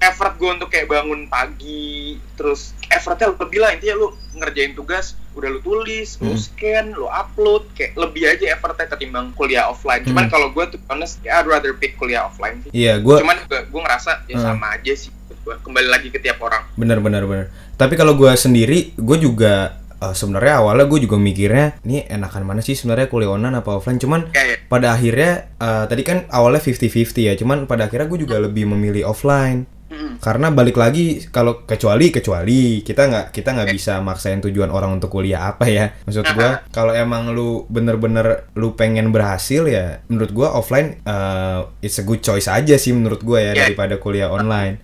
effort 0.00 0.34
gue 0.34 0.50
untuk 0.52 0.68
kayak 0.68 0.86
bangun 0.86 1.26
pagi 1.26 2.16
terus 2.34 2.70
effortnya 2.86 3.32
lebih 3.32 3.58
lah 3.58 3.70
intinya 3.70 3.94
lu 3.96 4.08
ngerjain 4.32 4.72
tugas 4.72 5.18
udah 5.32 5.48
lu 5.48 5.60
tulis 5.60 6.18
lu 6.18 6.30
Hmm. 6.30 6.38
scan 6.40 6.86
lu 6.92 7.06
upload 7.06 7.66
kayak 7.72 7.94
lebih 7.94 8.26
aja 8.26 8.52
effortnya 8.52 8.86
ketimbang 8.86 9.30
kuliah 9.32 9.66
offline 9.66 10.02
cuman 10.02 10.24
Hmm. 10.24 10.32
kalau 10.32 10.48
gue 10.48 10.64
tuh 10.68 10.80
honest 10.86 11.18
ya 11.20 11.38
I'd 11.38 11.46
rather 11.46 11.72
pick 11.72 11.94
kuliah 11.94 12.24
offline 12.24 12.62
sih 12.62 12.70
Iya, 12.70 12.98
gue 12.98 13.18
cuman 13.18 13.38
gue 13.44 13.60
gue 13.64 13.80
ngerasa 13.80 14.24
ya 14.24 14.36
Hmm. 14.36 14.46
sama 14.48 14.66
aja 14.72 14.92
sih 14.92 15.10
gua. 15.40 15.58
kembali 15.58 15.88
lagi 15.88 16.08
ke 16.08 16.18
tiap 16.18 16.38
orang 16.38 16.62
bener 16.74 16.98
bener 16.98 17.24
bener. 17.24 17.46
Tapi 17.74 17.94
kalau 17.94 18.14
gue 18.14 18.28
sendiri, 18.34 18.90
gue 18.92 19.16
juga 19.16 19.78
eh, 19.96 20.10
sebenarnya 20.12 20.58
awalnya 20.58 20.86
gue 20.86 21.00
juga 21.00 21.14
mikirnya, 21.14 21.78
ini 21.82 22.02
enakan 22.04 22.42
mana 22.44 22.58
sih 22.58 22.74
sebenarnya 22.74 23.06
kuliah 23.06 23.30
online 23.30 23.54
apa 23.56 23.70
offline? 23.72 23.96
Cuman 23.96 24.30
kayak 24.30 24.66
pada 24.66 24.92
akhirnya 24.92 25.46
eh, 25.54 25.84
tadi 25.86 26.02
kan 26.02 26.26
awalnya 26.28 26.58
50-50 26.58 27.22
ya, 27.22 27.34
cuman 27.34 27.64
pada 27.64 27.86
akhirnya 27.86 28.06
gue 28.06 28.18
juga 28.20 28.38
lebih 28.38 28.66
memilih 28.68 29.06
offline. 29.06 29.66
Mm, 29.98 30.14
Karena 30.22 30.48
balik 30.48 30.78
lagi 30.78 31.26
kalau 31.28 31.66
kecuali 31.66 32.08
kecuali 32.08 32.80
kita 32.80 33.02
nggak 33.04 33.26
kita 33.34 33.48
nggak 33.52 33.70
bisa 33.70 33.98
maksain 33.98 34.38
tujuan 34.38 34.70
orang 34.70 34.94
untuk 34.94 35.10
kuliah 35.10 35.50
apa 35.50 35.66
ya. 35.66 35.90
Maksud 36.06 36.22
gua 36.32 36.62
kalau 36.70 36.94
emang 36.94 37.34
lu 37.34 37.66
bener-bener 37.66 38.46
lu 38.54 38.72
pengen 38.72 39.10
berhasil 39.10 39.66
ya 39.66 39.98
menurut 40.06 40.30
gua 40.30 40.54
offline 40.54 41.02
eh, 41.02 41.60
it's 41.82 41.98
a 41.98 42.06
good 42.06 42.22
choice 42.22 42.46
aja 42.46 42.78
sih 42.78 42.94
menurut 42.94 43.20
gua 43.20 43.42
ya 43.42 43.52
Ya. 43.52 43.66
daripada 43.66 43.98
kuliah 43.98 44.30
online. 44.30 44.78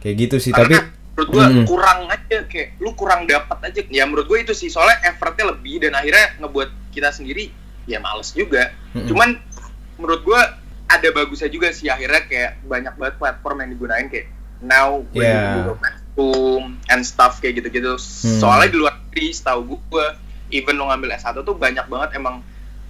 Kayak 0.00 0.16
gitu 0.16 0.36
sih, 0.40 0.50
Karena 0.50 0.80
tapi 0.80 0.88
menurut 1.12 1.28
gue 1.30 1.44
Mm-mm. 1.52 1.66
kurang 1.68 2.00
aja 2.08 2.38
kayak 2.48 2.80
lu 2.80 2.96
kurang 2.96 3.28
dapat 3.28 3.58
aja 3.60 3.80
ya 3.92 4.08
menurut 4.08 4.24
gue 4.24 4.40
itu 4.40 4.56
sih 4.56 4.72
soalnya 4.72 5.04
effortnya 5.04 5.52
lebih 5.52 5.84
dan 5.84 5.92
akhirnya 5.92 6.40
ngebuat 6.40 6.96
kita 6.96 7.12
sendiri 7.12 7.52
ya 7.84 8.00
males 8.00 8.32
juga 8.32 8.72
Mm-mm. 8.96 9.04
cuman 9.04 9.36
menurut 10.00 10.24
gue 10.24 10.40
ada 10.88 11.08
bagusnya 11.12 11.52
juga 11.52 11.68
sih 11.70 11.92
akhirnya 11.92 12.24
kayak 12.24 12.64
banyak 12.64 12.94
banget 12.96 13.14
platform 13.20 13.56
yang 13.60 13.70
digunain 13.76 14.06
kayak 14.08 14.32
now 14.60 15.00
gue 15.08 15.20
Yeah. 15.20 15.56
Google 15.58 15.78
Classroom 15.78 16.64
and 16.86 17.02
stuff 17.02 17.38
kayak 17.38 17.58
gitu-gitu 17.58 17.94
Hmm. 17.94 18.38
soalnya 18.38 18.68
di 18.68 18.78
luar 18.78 18.94
negeri 19.00 19.28
setahu 19.30 19.60
gue 19.82 20.06
even 20.50 20.76
lo 20.76 20.86
ngambil 20.86 21.14
S1 21.14 21.40
tuh 21.40 21.54
banyak 21.54 21.86
banget 21.86 22.10
emang 22.14 22.44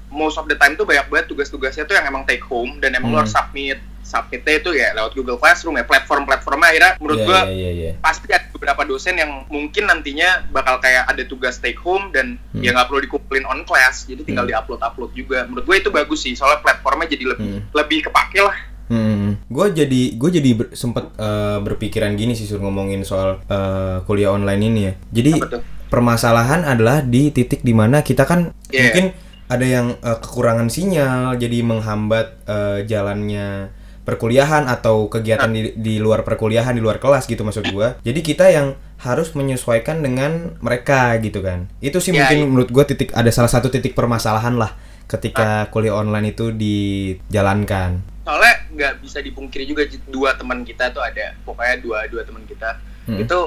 most 0.09 0.35
of 0.35 0.45
the 0.45 0.57
time 0.57 0.75
tuh 0.75 0.83
banyak 0.83 1.07
banget 1.07 1.27
tugas-tugasnya 1.29 1.85
tuh 1.85 1.95
yang 1.95 2.05
emang 2.05 2.25
take 2.25 2.43
home 2.43 2.79
dan 2.79 2.93
emang 2.93 3.11
lo 3.11 3.17
Hmm. 3.17 3.23
harus 3.23 3.33
submit 3.33 3.79
submitnya 4.03 4.55
itu 4.57 4.71
ya 4.73 4.91
lewat 4.93 5.13
Google 5.13 5.37
Classroom 5.37 5.77
ya 5.77 5.85
platform-platformnya 5.85 6.69
akhirnya 6.69 6.93
menurut 6.97 7.15
Iya, 7.17 7.27
gue 7.27 7.41
iya, 7.45 7.53
iya, 7.53 7.71
iya. 7.71 7.93
pasti 7.97 8.27
ada 8.27 8.43
beberapa 8.51 8.83
dosen 8.83 9.15
yang 9.15 9.47
mungkin 9.47 9.87
nantinya 9.87 10.51
bakal 10.51 10.81
kayak 10.81 11.07
ada 11.07 11.23
tugas 11.23 11.57
take 11.57 11.79
home 11.79 12.11
dan 12.11 12.35
Hmm. 12.51 12.59
ya 12.59 12.73
nggak 12.73 12.89
perlu 12.89 13.01
dikumpulin 13.01 13.45
on 13.45 13.63
class 13.63 14.05
jadi 14.05 14.25
tinggal 14.25 14.45
Hmm. 14.45 14.51
diupload 14.51 14.83
upload 14.83 15.13
juga 15.15 15.47
menurut 15.47 15.63
gue 15.63 15.77
itu 15.79 15.91
bagus 15.91 16.21
sih 16.21 16.35
soalnya 16.35 16.59
platformnya 16.59 17.07
jadi 17.07 17.25
lebih 17.29 17.47
Hmm. 17.47 17.61
lebih 17.71 17.99
kepake 18.03 18.41
lah 18.41 18.57
Hmm, 18.91 19.39
gue 19.47 19.67
jadi 19.71 20.03
gue 20.19 20.31
jadi 20.35 20.51
ber- 20.53 20.75
sempet 20.75 21.15
eh, 21.15 21.59
berpikiran 21.63 22.19
gini 22.19 22.35
sih 22.35 22.45
sur 22.45 22.59
ngomongin 22.59 23.07
soal 23.07 23.39
eh, 23.47 24.03
kuliah 24.03 24.35
online 24.35 24.63
ini 24.67 24.81
ya. 24.83 24.93
Jadi 25.15 25.39
permasalahan 25.87 26.63
adalah 26.63 27.01
di 27.01 27.31
titik 27.31 27.63
di 27.63 27.71
mana 27.71 28.03
kita 28.03 28.27
kan 28.27 28.51
Yeah. 28.71 28.91
mungkin 28.91 29.07
ada 29.47 29.63
yang 29.63 29.87
eh, 29.99 30.19
kekurangan 30.19 30.67
sinyal, 30.67 31.35
jadi 31.35 31.63
menghambat 31.63 32.27
eh, 32.47 32.79
jalannya 32.87 33.71
perkuliahan 34.01 34.67
atau 34.67 35.07
kegiatan 35.07 35.51
di, 35.51 35.71
di 35.75 35.95
luar 35.99 36.23
perkuliahan 36.23 36.75
di 36.75 36.83
luar 36.83 36.99
kelas 36.99 37.27
gitu 37.27 37.43
maksud 37.43 37.71
gua. 37.71 37.95
Jadi 38.03 38.21
kita 38.21 38.51
yang 38.51 38.75
harus 38.99 39.31
menyesuaikan 39.33 40.03
dengan 40.03 40.59
mereka 40.59 41.15
gitu 41.19 41.43
kan. 41.43 41.71
Itu 41.79 41.99
sih 41.99 42.11
Ya, 42.11 42.27
mungkin 42.27 42.39
iya. 42.43 42.47
menurut 42.47 42.71
gua 42.71 42.83
titik 42.87 43.15
ada 43.15 43.31
salah 43.31 43.51
satu 43.51 43.71
titik 43.71 43.95
permasalahan 43.95 44.59
lah 44.59 44.75
ketika 45.07 45.71
kuliah 45.71 45.95
online 45.95 46.31
itu 46.31 46.51
dijalankan. 46.51 48.03
soalnya 48.21 48.60
nggak 48.71 48.93
bisa 48.99 49.19
dipungkiri 49.19 49.65
juga 49.65 49.83
dua 50.07 50.33
teman 50.33 50.63
kita 50.63 50.89
tuh 50.89 51.01
ada 51.01 51.35
pokoknya 51.41 51.77
dua 51.79 51.99
dua 52.07 52.23
teman 52.23 52.43
kita 52.45 52.79
Hmm. 53.03 53.17
itu 53.17 53.39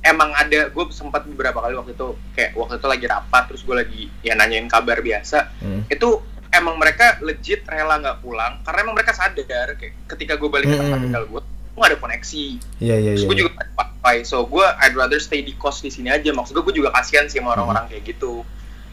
emang 0.00 0.30
ada 0.32 0.68
gue 0.68 0.84
sempat 0.90 1.24
beberapa 1.24 1.58
kali 1.58 1.74
waktu 1.74 1.92
itu 1.92 2.06
kayak 2.32 2.54
waktu 2.54 2.74
itu 2.76 2.86
lagi 2.86 3.06
rapat 3.06 3.42
terus 3.46 3.62
gue 3.62 3.74
lagi 3.74 4.02
ya 4.20 4.32
nanyain 4.32 4.66
kabar 4.66 4.98
biasa 4.98 5.50
Hmm. 5.58 5.82
itu 5.86 6.08
emang 6.50 6.76
mereka 6.76 7.16
legit 7.18 7.64
rela 7.64 7.96
nggak 7.96 8.18
pulang 8.18 8.60
karena 8.60 8.78
emang 8.80 8.94
mereka 8.94 9.12
sadar 9.12 9.44
kayak 9.72 9.94
ketika 10.06 10.34
gue 10.34 10.48
balik 10.48 10.66
ke 10.66 10.76
tempat 10.76 10.94
Hmm. 10.94 11.06
tinggal 11.06 11.24
gue 11.26 11.40
gue 11.42 11.78
nggak 11.78 11.90
ada 11.90 11.98
koneksi 11.98 12.44
Iya 12.78 12.96
iya 12.96 13.10
terus 13.10 13.22
iya. 13.22 13.28
gue 13.28 13.36
juga 13.38 13.50
nggak 13.50 13.64
ada 13.64 13.72
wifi 13.72 14.16
so 14.22 14.36
gue 14.44 14.66
I'd 14.78 14.92
rather 14.92 15.18
stay 15.18 15.40
di 15.40 15.54
kos 15.54 15.80
di 15.80 15.88
sini 15.88 16.08
aja 16.08 16.28
maksud 16.30 16.52
gue 16.52 16.62
gue 16.62 16.76
juga 16.76 16.92
kasihan 16.92 17.26
sih 17.26 17.38
sama 17.38 17.54
orang-orang 17.54 17.86
Hmm. 17.86 17.92
kayak 17.92 18.04
gitu 18.08 18.44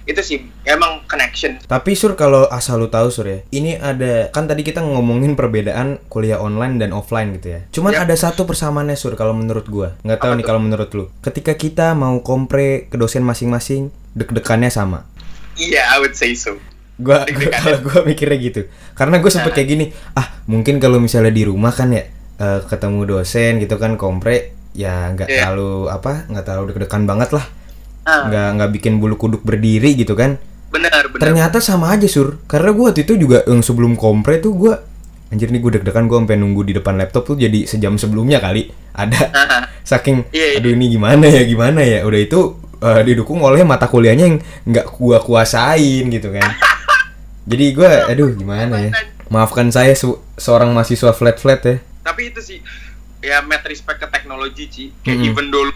itu 0.10 0.20
sih 0.20 0.38
emang 0.64 1.06
connection 1.06 1.62
Tapi 1.62 1.94
sur 1.94 2.14
kalau 2.14 2.50
asal 2.50 2.78
lu 2.78 2.88
tahu 2.88 3.08
sur 3.08 3.24
ya, 3.24 3.46
ini 3.50 3.74
ada 3.74 4.28
kan 4.30 4.44
tadi 4.44 4.62
kita 4.62 4.82
ngomongin 4.82 5.34
perbedaan 5.34 6.02
kuliah 6.06 6.38
online 6.38 6.76
dan 6.76 6.90
offline 6.92 7.38
gitu 7.38 7.48
ya. 7.52 7.60
Cuman 7.70 7.94
Yap. 7.94 8.04
ada 8.04 8.16
satu 8.16 8.44
persamaannya 8.44 8.94
sur 8.94 9.14
kalau 9.14 9.32
menurut 9.32 9.66
gua. 9.66 9.94
Nggak 10.02 10.18
tahu 10.18 10.32
Apa 10.32 10.36
nih 10.36 10.46
kalau 10.46 10.60
menurut 10.60 10.90
lu. 10.92 11.06
Ketika 11.20 11.54
kita 11.54 11.94
mau 11.94 12.18
kompre 12.20 12.86
ke 12.86 12.96
dosen 12.96 13.22
masing-masing, 13.22 13.88
deg-degannya 14.12 14.68
sama. 14.68 15.06
iya 15.56 15.86
I 15.90 16.00
would 16.00 16.14
say 16.14 16.34
so 16.34 16.58
Gua 16.96 17.22
Deg-degannya. 17.28 17.62
kalau 17.62 17.80
gua 17.82 18.00
mikirnya 18.04 18.38
gitu. 18.38 18.62
Karena 18.92 19.18
gue 19.18 19.30
sempet 19.30 19.48
Nah. 19.48 19.56
kayak 19.56 19.70
gini, 19.70 19.86
ah 20.14 20.28
mungkin 20.46 20.78
kalau 20.78 20.98
misalnya 20.98 21.30
di 21.30 21.44
rumah 21.44 21.70
kan 21.70 21.92
ya 21.92 22.04
eh, 22.36 22.60
ketemu 22.66 23.06
dosen 23.06 23.60
gitu 23.60 23.76
kan 23.76 23.94
kompre 23.94 24.52
ya 24.72 25.10
nggak 25.10 25.28
Iya. 25.28 25.48
terlalu 25.48 25.88
apa 25.88 26.26
nggak 26.26 26.44
terlalu 26.44 26.66
deg-degan 26.70 27.04
banget 27.04 27.30
lah 27.32 27.46
ah, 28.10 28.26
nggak 28.26 28.48
nggak 28.58 28.70
bikin 28.74 28.94
bulu 28.98 29.16
kuduk 29.16 29.42
berdiri 29.42 29.94
gitu 29.94 30.14
kan? 30.14 30.42
Benar 30.70 31.10
benar. 31.10 31.22
Ternyata 31.22 31.58
sama 31.60 31.90
aja 31.90 32.06
sur. 32.06 32.42
Karena 32.46 32.70
gue 32.70 32.84
waktu 32.84 33.02
itu 33.04 33.14
juga 33.16 33.46
yang 33.46 33.62
sebelum 33.62 33.94
kompre 33.94 34.38
tuh 34.38 34.54
gue 34.56 34.74
Anjir 35.30 35.54
nih 35.54 35.62
gue 35.62 35.78
deg-degan 35.78 36.10
gue 36.10 36.18
sampai 36.18 36.36
nunggu 36.36 36.62
di 36.64 36.74
depan 36.74 36.98
laptop 36.98 37.22
tuh 37.24 37.38
jadi 37.38 37.62
sejam 37.64 37.94
sebelumnya 37.96 38.42
kali. 38.42 38.66
Ada 38.92 39.20
Ah, 39.30 39.62
Saking 39.82 40.26
Iya, 40.30 40.46
iya. 40.46 40.58
aduh 40.58 40.74
ini 40.74 40.90
gimana 40.90 41.22
ya 41.24 41.46
gimana 41.46 41.82
ya? 41.82 42.02
Udah 42.02 42.18
itu 42.18 42.40
eh, 42.80 43.02
didukung 43.04 43.38
oleh 43.40 43.62
mata 43.62 43.86
kuliahnya 43.86 44.26
yang 44.26 44.38
nggak 44.66 44.90
gua 44.92 45.22
kuasain 45.22 46.10
gitu 46.10 46.34
kan. 46.34 46.50
Jadi 47.50 47.66
gue 47.72 47.86
aduh 47.86 48.34
gimana 48.34 48.76
ya? 48.80 48.92
Maafkan 49.30 49.70
saya 49.70 49.94
se- 49.94 50.18
seorang 50.36 50.74
mahasiswa 50.74 51.14
flat-flat 51.14 51.62
ya. 51.62 51.76
Tapi 52.02 52.34
itu 52.34 52.42
sih 52.42 52.60
ya 53.20 53.44
met 53.44 53.62
respect 53.62 54.00
ke 54.00 54.08
teknologi 54.08 54.66
sih 54.66 54.88
kayak 55.04 55.18
Mm-mm. 55.20 55.30
even 55.30 55.48
dulu 55.50 55.70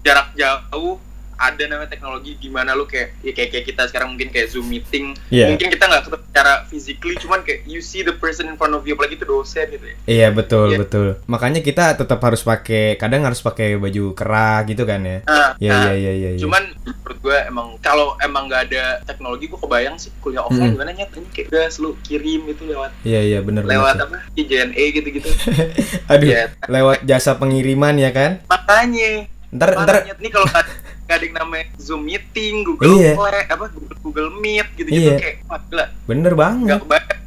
jarak 0.00 0.30
jauh 0.34 1.00
ada 1.40 1.64
namanya 1.64 1.88
teknologi 1.88 2.36
gimana 2.36 2.72
lu 2.72 2.84
kayak 2.84 3.16
ya 3.20 3.32
kayak, 3.32 3.48
kayak 3.50 3.64
kita 3.66 3.82
sekarang 3.86 4.12
mungkin 4.12 4.28
kayak 4.28 4.48
zoom 4.48 4.66
meeting 4.66 5.16
Iya. 5.26 5.48
mungkin 5.48 5.68
kita 5.68 5.84
nggak 5.84 6.02
ketemu 6.04 6.24
secara 6.26 6.52
physically 6.64 7.16
cuman 7.16 7.40
kayak 7.40 7.64
you 7.64 7.80
see 7.80 8.00
the 8.00 8.12
person 8.12 8.46
in 8.46 8.54
front 8.54 8.70
of 8.70 8.82
you 8.82 8.92
apalagi 8.92 9.14
itu 9.14 9.24
dosen 9.24 9.66
gitu 9.66 9.82
ya 9.82 9.96
Iya 10.06 10.28
betul 10.30 10.68
Iya. 10.68 10.78
betul 10.78 11.06
Makanya 11.24 11.60
kita 11.60 11.94
tetap 11.94 12.20
harus 12.20 12.40
pakai 12.40 12.94
Kadang 12.94 13.24
harus 13.24 13.40
pakai 13.40 13.74
baju 13.74 14.12
kerah 14.12 14.62
gitu 14.64 14.84
kan 14.84 15.00
ya 15.00 15.18
Nah, 15.22 15.56
Iya 15.56 15.72
iya 15.72 15.92
iya 15.94 16.12
iya 16.14 16.30
iya. 16.30 16.40
cuman 16.40 16.62
menurut 16.78 17.18
gue 17.20 17.38
emang 17.42 17.66
kalau 17.78 18.14
emang 18.18 18.46
nggak 18.46 18.62
ada 18.68 18.84
teknologi 19.02 19.46
gue 19.46 19.56
kebayang 19.56 19.96
sih 19.96 20.12
kuliah 20.18 20.40
offline 20.40 20.68
Mm. 20.68 20.76
gimana 20.76 20.92
nyatanya 20.92 21.28
kayak 21.30 21.46
udah 21.48 21.66
lu 21.78 21.90
kirim 22.00 22.40
gitu 22.46 22.62
lewat 22.66 22.90
Iya 23.02 23.20
iya 23.22 23.38
bener 23.40 23.64
lewat 23.64 23.96
bener. 23.96 24.06
apa 24.06 24.16
JNE 24.36 24.84
gitu-gitu 24.92 25.28
Aduh, 26.12 26.28
Iya. 26.28 26.52
lewat 26.66 26.98
jasa 27.02 27.34
pengiriman 27.34 27.94
ya 27.94 28.10
kan? 28.10 28.42
makanya 28.46 29.24
Ntar 29.50 29.74
ntar 29.76 29.94
nih 30.14 30.30
kalau 30.30 30.46
nggak 30.46 30.66
nggak 31.04 31.16
ada 31.16 31.24
yang 31.24 31.36
namanya 31.36 31.66
Zoom 31.76 32.02
meeting, 32.02 32.54
Google 32.62 32.86
Iya. 32.92 33.12
Play, 33.12 33.44
apa 33.44 33.64
Google, 33.68 33.98
Google 34.00 34.30
Meet 34.32 34.68
gitu-gitu 34.74 35.10
Iya. 35.10 35.18
kayak 35.18 35.36
wah 35.44 35.60
gila, 35.60 35.84
bener 36.06 36.32
banget. 36.34 36.66
nggak 36.66 36.80
kebayang. 36.80 37.18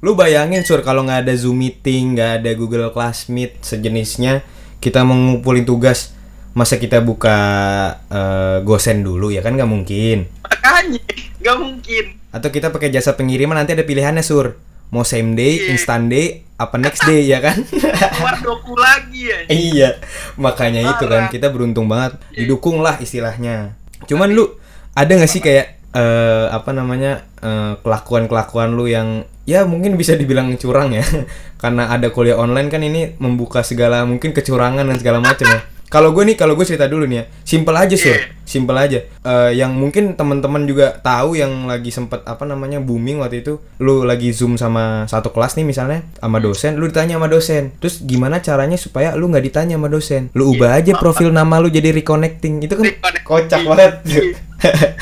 Lu 0.00 0.10
bayangin 0.12 0.62
sur 0.62 0.80
kalau 0.80 1.02
nggak 1.02 1.24
ada 1.24 1.34
Zoom 1.34 1.56
meeting, 1.58 2.14
nggak 2.14 2.30
ada 2.38 2.50
Google 2.52 2.88
Classmeet 2.88 3.60
sejenisnya, 3.60 4.44
kita 4.76 5.00
mau 5.02 5.12
ngumpulin 5.12 5.64
tugas, 5.64 6.12
masa 6.50 6.76
kita 6.76 7.00
buka 7.00 7.36
eh, 8.06 8.58
gosen 8.60 9.00
dulu 9.00 9.28
ya 9.28 9.40
kan 9.40 9.52
nggak 9.52 9.68
mungkin. 9.68 10.28
Makanya 10.40 11.00
nggak 11.38 11.56
mungkin. 11.58 12.04
Atau 12.30 12.48
kita 12.48 12.68
pakai 12.68 12.88
jasa 12.88 13.12
pengiriman 13.12 13.56
nanti 13.56 13.72
ada 13.72 13.82
pilihannya 13.82 14.20
sur, 14.20 14.56
mau 14.90 15.02
same 15.02 15.32
day, 15.32 15.56
Iya. 15.56 15.66
instant 15.74 16.06
day, 16.06 16.42
apa 16.54 16.76
next 16.76 17.02
day 17.02 17.24
ya 17.24 17.38
kan? 17.38 17.56
Keluar 18.14 18.36
doku 18.38 18.74
lagi 18.74 19.30
ya. 19.30 19.38
iya, 19.48 19.88
makanya 20.36 20.82
itu 20.84 21.04
kan 21.06 21.30
kita 21.30 21.48
beruntung 21.48 21.86
banget, 21.86 22.18
didukung 22.30 22.82
lah 22.82 22.98
istilahnya. 22.98 23.74
Cuman 24.04 24.30
lu 24.30 24.50
ada 24.92 25.08
nggak 25.08 25.30
sih 25.30 25.38
kayak 25.38 25.78
eh, 25.90 26.46
apa 26.50 26.70
namanya 26.70 27.24
eh, 27.38 27.78
kelakuan-kelakuan 27.80 28.74
lu 28.74 28.86
yang 28.86 29.22
ya 29.46 29.66
mungkin 29.66 29.94
bisa 29.94 30.14
dibilang 30.14 30.50
curang 30.54 30.90
ya, 30.90 31.02
karena 31.62 31.88
ada 31.88 32.10
kuliah 32.10 32.36
online 32.36 32.68
kan 32.68 32.82
ini 32.82 33.14
membuka 33.18 33.62
segala 33.62 34.02
mungkin 34.04 34.30
kecurangan 34.30 34.84
dan 34.84 34.96
segala 34.98 35.18
macam 35.22 35.46
ya. 35.48 35.60
Kalau 35.90 36.14
gue 36.14 36.22
nih, 36.22 36.38
kalau 36.38 36.54
gue 36.54 36.62
cerita 36.62 36.86
dulu 36.86 37.02
nih 37.02 37.18
ya, 37.18 37.24
simple 37.42 37.74
aja 37.74 37.98
sur, 37.98 38.14
Iya. 38.14 38.30
simple 38.46 38.78
aja. 38.78 39.02
Eh, 39.02 39.58
yang 39.58 39.74
mungkin 39.74 40.14
teman-teman 40.14 40.62
juga 40.62 40.94
tahu 40.96 41.34
yang 41.34 41.66
lagi 41.66 41.90
sempet 41.90 42.22
apa 42.22 42.46
namanya 42.46 42.78
booming 42.78 43.18
waktu 43.18 43.42
itu, 43.42 43.58
lu 43.76 44.06
lagi 44.06 44.30
zoom 44.30 44.54
sama 44.54 45.04
satu 45.04 45.34
kelas 45.34 45.58
nih 45.58 45.66
misalnya 45.66 46.06
sama 46.16 46.38
dosen, 46.38 46.78
lu 46.78 46.86
ditanya 46.86 47.18
sama 47.18 47.26
dosen, 47.26 47.74
terus 47.82 48.00
gimana 48.00 48.38
caranya 48.38 48.78
supaya 48.78 49.18
lu 49.18 49.26
nggak 49.26 49.44
ditanya 49.44 49.74
sama 49.74 49.90
dosen? 49.90 50.30
Lu 50.30 50.54
ubah 50.54 50.78
aja 50.78 50.94
profil 50.94 51.34
nama 51.34 51.58
lu 51.58 51.66
jadi 51.66 51.90
reconnecting, 51.90 52.62
itu 52.62 52.78
kan 52.78 52.86
Reconnecting. 52.86 53.26
kocak 53.26 53.60
banget. 53.66 53.92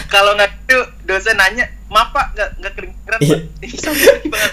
Kalau 0.09 0.33
nggak 0.35 0.51
itu 0.65 0.79
dosen 1.05 1.37
nanya 1.37 1.69
maaf 1.89 2.09
pak 2.11 2.27
nggak 2.31 2.49
nggak 2.59 2.73
kedengeran 2.73 3.19
Iya. 3.19 3.37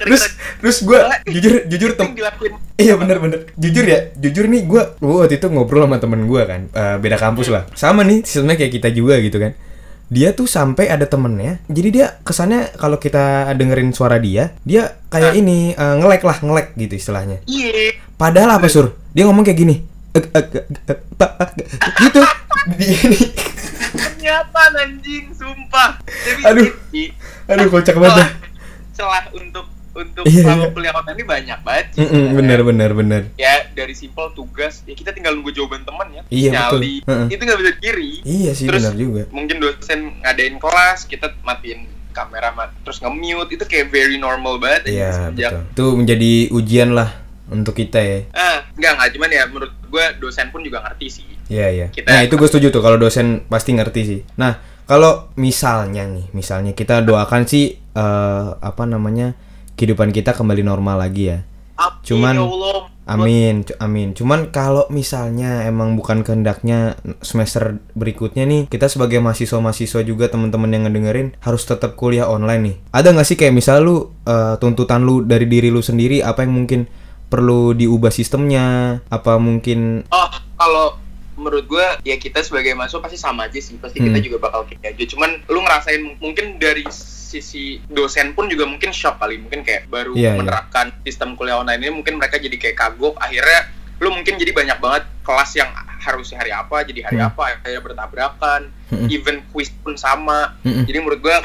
Terus 0.01 0.21
terus 0.57 0.77
gue 0.81 0.99
jujur 1.29 1.53
jujur 1.65 1.91
tem 1.93 2.15
Iya 2.75 2.95
bener 2.95 3.19
bener. 3.19 3.39
Jujur 3.53 3.83
ya 3.83 4.11
Jujur 4.15 4.45
nih 4.45 4.63
gue 4.63 4.81
Gue 4.97 5.15
waktu 5.17 5.35
itu 5.35 5.47
ngobrol 5.47 5.83
sama 5.83 5.97
temen 5.97 6.23
gue 6.23 6.41
kan 6.41 6.61
eh, 6.65 6.95
Beda 6.97 7.15
kampus 7.15 7.47
lah. 7.47 7.67
Sama 7.73 8.01
nih 8.01 8.23
Sistemnya 8.23 8.55
kayak 8.55 8.73
kita 8.73 8.89
juga 8.89 9.15
gitu 9.17 9.37
kan. 9.37 9.51
Dia 10.05 10.31
tuh 10.31 10.45
sampai 10.45 10.87
ada 10.87 11.03
temennya 11.03 11.59
Jadi 11.65 11.89
dia 11.91 12.15
kesannya 12.21 12.71
Kalau 12.73 12.95
kita 12.95 13.23
dengerin 13.51 13.91
suara 13.91 14.15
dia 14.17 14.55
Dia 14.61 14.95
kayak 15.05 15.31
Ah. 15.31 15.37
ini 15.37 15.71
eh, 15.71 15.95
Ngelek 15.97 16.21
lah 16.21 16.37
Ngelek 16.39 16.67
gitu 16.77 16.95
istilahnya. 16.95 17.43
Iya. 17.43 17.99
Padahal 18.13 18.55
apa 18.55 18.67
sur? 18.67 18.95
Dia 19.11 19.23
ngomong 19.25 19.43
kayak 19.43 19.55
gini. 19.57 19.75
"Eg- 20.13 20.31
eg- 20.31 20.55
eg- 20.57 20.83
eg- 20.85 21.03
pa- 21.13 21.35
eg- 21.37 21.67
Gitu. 22.01 22.19
Kenyataan 23.95 24.71
anjing 24.77 25.25
sumpah. 25.31 25.99
Jadi 26.01 26.41
Aduh. 26.45 26.69
Aduh 27.47 27.69
kocak 27.69 27.95
banget 27.95 28.15
celah, 28.15 28.29
celah 28.97 29.23
untuk 29.31 29.65
untuk 29.93 30.23
selama 30.25 30.59
iya. 30.61 30.71
kuliah 30.71 30.93
online 30.93 31.15
ini 31.15 31.25
banyak 31.25 31.59
banget 31.61 31.85
sih 31.89 31.99
Mm-mm, 32.01 32.11
sebenarnya. 32.11 32.35
Bener 32.35 32.59
bener 32.61 32.91
bener 32.91 33.21
ya 33.35 33.53
dari 33.71 33.93
simpel 33.93 34.27
tugas 34.31 34.83
ya 34.83 34.91
kita 34.91 35.09
tinggal 35.09 35.31
nunggu 35.33 35.51
jawaban 35.51 35.81
teman 35.81 36.07
ya 36.09 36.21
Iya, 36.27 36.51
betul. 36.51 36.79
nyali 36.79 36.93
Heeh. 37.01 37.27
itu 37.29 37.41
nggak 37.41 37.59
bisa 37.59 37.71
kiri 37.77 38.11
Iya 38.21 38.51
sih 38.51 38.65
Terus- 38.65 38.83
bener 38.83 38.93
juga 38.93 39.23
mungkin 39.29 39.55
dosen 39.57 39.99
ngadain 40.19 40.55
kelas 40.55 40.99
kita 41.05 41.31
matiin 41.41 41.87
kamera 42.11 42.51
mat 42.51 42.75
terus 42.81 42.99
nge-mute 42.99 43.51
itu 43.51 43.63
kayak 43.63 43.87
very 43.87 44.15
normal 44.15 44.55
banget 44.55 44.87
aja 44.87 44.91
Iya 44.91 45.11
betul 45.29 45.61
Itu 45.69 45.85
menjadi 45.95 46.31
ujian 46.49 46.89
lah 46.91 47.09
Untuk 47.45 47.71
kita 47.73 47.99
ya 47.99 48.19
ah 48.31 48.67
nggak 48.73 48.91
nggak 48.91 49.09
cuman 49.13 49.29
ya 49.29 49.43
menurut 49.45 49.71
gue 49.79 50.05
dosen 50.17 50.49
pun 50.49 50.59
juga 50.59 50.81
ngerti 50.81 51.07
sih 51.09 51.27
Iya 51.45 51.67
iya. 51.69 51.87
Kita- 51.87 52.09
Nah 52.09 52.19
itu 52.19 52.35
gue 52.35 52.47
setuju 52.47 52.67
tuh 52.67 52.81
kalau 52.81 52.97
dosen 52.97 53.45
pasti 53.45 53.69
ngerti 53.71 54.01
sih. 54.01 54.19
Nah 54.33 54.57
kalau 54.85 55.29
misalnya 55.35 56.05
nih, 56.05 56.29
misalnya 56.31 56.71
kita 56.73 57.01
doakan 57.01 57.45
sih 57.45 57.77
eh, 57.77 58.47
apa 58.55 58.83
namanya 58.85 59.33
kehidupan 59.75 60.13
kita 60.15 60.31
kembali 60.31 60.63
normal 60.63 61.01
lagi 61.01 61.33
ya. 61.33 61.39
Amin, 61.75 62.01
Cuman- 62.07 62.39
ya. 62.39 62.81
Amin, 63.05 63.61
amin. 63.77 64.17
Cuman 64.17 64.49
kalau 64.49 64.89
misalnya 64.89 65.61
emang 65.69 65.93
bukan 65.93 66.25
kehendaknya 66.25 66.97
semester 67.21 67.77
berikutnya 67.93 68.49
nih, 68.49 68.65
kita 68.65 68.89
sebagai 68.89 69.21
mahasiswa-mahasiswa 69.21 70.01
juga 70.01 70.25
teman-teman 70.25 70.73
yang 70.73 70.89
ngedengerin 70.89 71.37
harus 71.37 71.69
tetap 71.69 71.93
kuliah 71.93 72.25
online 72.25 72.61
nih. 72.65 72.75
Ada 72.89 73.13
nggak 73.13 73.27
sih 73.29 73.37
kayak 73.37 73.53
misal 73.53 73.85
lu 73.85 74.09
eh, 74.25 74.57
tuntutan 74.57 75.05
lu 75.05 75.21
dari 75.21 75.45
diri 75.45 75.69
lu 75.69 75.85
sendiri 75.85 76.25
apa 76.25 76.49
yang 76.49 76.57
mungkin 76.57 76.89
perlu 77.29 77.77
diubah 77.77 78.09
sistemnya? 78.09 78.97
Apa 79.13 79.37
mungkin 79.37 80.01
oh 80.09 80.29
kalau 80.57 80.97
menurut 81.35 81.65
gue 81.65 81.85
ya 82.03 82.15
kita 82.15 82.39
sebagai 82.39 82.71
mahasiswa 82.71 82.99
pasti 82.99 83.17
sama 83.17 83.45
aja 83.45 83.57
sih 83.57 83.75
pasti 83.75 83.97
kita 83.97 84.13
Hmm. 84.13 84.25
juga 84.25 84.37
bakal 84.41 84.63
kayak 84.65 84.93
aja 84.93 85.03
cuman 85.05 85.43
lu 85.45 85.59
ngerasain 85.59 86.01
mungkin 86.17 86.55
dari 86.55 86.83
sisi 86.87 87.65
dosen 87.85 88.31
pun 88.31 88.45
juga 88.45 88.63
mungkin 88.63 88.89
shock 88.89 89.17
kali 89.17 89.37
mungkin 89.37 89.61
kayak 89.61 89.85
baru 89.85 90.13
Iya, 90.13 90.31
iya. 90.31 90.37
menerapkan 90.37 90.95
sistem 91.01 91.33
kuliah 91.33 91.57
online 91.57 91.81
ini 91.81 91.91
mungkin 91.93 92.15
mereka 92.15 92.37
jadi 92.37 92.55
kayak 92.55 92.75
kagok 92.75 93.15
akhirnya 93.17 93.67
lu 93.97 94.09
mungkin 94.09 94.35
jadi 94.35 94.51
banyak 94.51 94.77
banget 94.77 95.03
kelas 95.21 95.51
yang 95.53 95.71
harusnya 95.97 96.37
hari 96.37 96.51
apa 96.51 96.77
jadi 96.81 96.99
hari 97.03 97.17
Hmm. 97.17 97.27
apa 97.29 97.41
akhirnya 97.53 97.81
bertabrakan 97.81 98.61
Mm-mm. 98.87 99.07
even 99.09 99.43
quiz 99.49 99.67
pun 99.75 99.95
sama 99.95 100.55
Mm-mm. 100.61 100.83
jadi 100.83 100.97
menurut 100.97 101.19
gue 101.19 101.37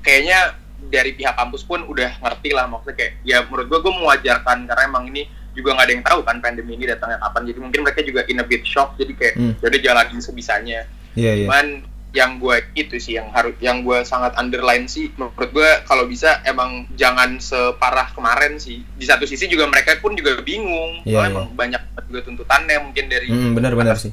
kayaknya 0.00 0.56
dari 0.82 1.12
pihak 1.12 1.32
kampus 1.32 1.62
pun 1.62 1.82
udah 1.82 2.18
ngerti 2.18 2.50
lah 2.50 2.66
maksudnya 2.66 2.96
kayak 2.96 3.12
ya 3.22 3.38
menurut 3.42 3.66
gue 3.68 3.78
gue 3.80 3.94
mewajarkan 3.94 4.64
karena 4.64 4.82
emang 4.82 5.04
ini 5.06 5.22
juga 5.52 5.68
nggak 5.72 5.84
ada 5.84 5.92
yang 5.92 6.02
tahu 6.02 6.20
kan 6.22 6.36
pandemi 6.38 6.72
ini 6.72 6.84
datangnya 6.86 7.18
kapan 7.18 7.42
jadi 7.44 7.58
mungkin 7.60 7.80
mereka 7.82 8.00
juga 8.00 8.20
in 8.26 8.38
a 8.38 8.44
bit 8.44 8.62
shock 8.62 8.96
jadi 8.96 9.12
kayak 9.12 9.34
Hmm. 9.34 9.52
ya 9.54 9.66
udah 9.66 9.80
jalanin 9.82 10.18
sebisanya 10.18 10.80
Iya 11.12 11.32
iya. 11.34 11.44
cuman 11.44 11.66
yang 12.12 12.36
gue 12.36 12.56
itu 12.74 12.96
sih 12.98 13.16
yang 13.16 13.28
harus 13.30 13.56
yang 13.58 13.80
gue 13.80 14.00
sangat 14.02 14.32
underline 14.34 14.84
sih 14.84 15.08
menurut 15.14 15.48
gue 15.48 15.68
kalau 15.82 16.04
bisa 16.04 16.40
emang 16.42 16.84
jangan 16.92 17.36
separah 17.36 18.12
kemarin 18.12 18.56
sih 18.56 18.84
di 18.84 19.04
satu 19.04 19.24
sisi 19.24 19.44
juga 19.46 19.64
mereka 19.64 19.96
pun 19.96 20.12
juga 20.12 20.36
bingung 20.38 21.00
Iya, 21.02 21.16
soalnya 21.16 21.24
iya. 21.26 21.34
emang 21.34 21.46
banyak 21.50 21.82
banget 21.86 22.04
juga 22.06 22.20
tuntutannya 22.22 22.76
mungkin 22.82 23.04
dari 23.06 23.26
Mm, 23.26 23.52
benar-benar 23.54 23.96
sih. 23.96 24.12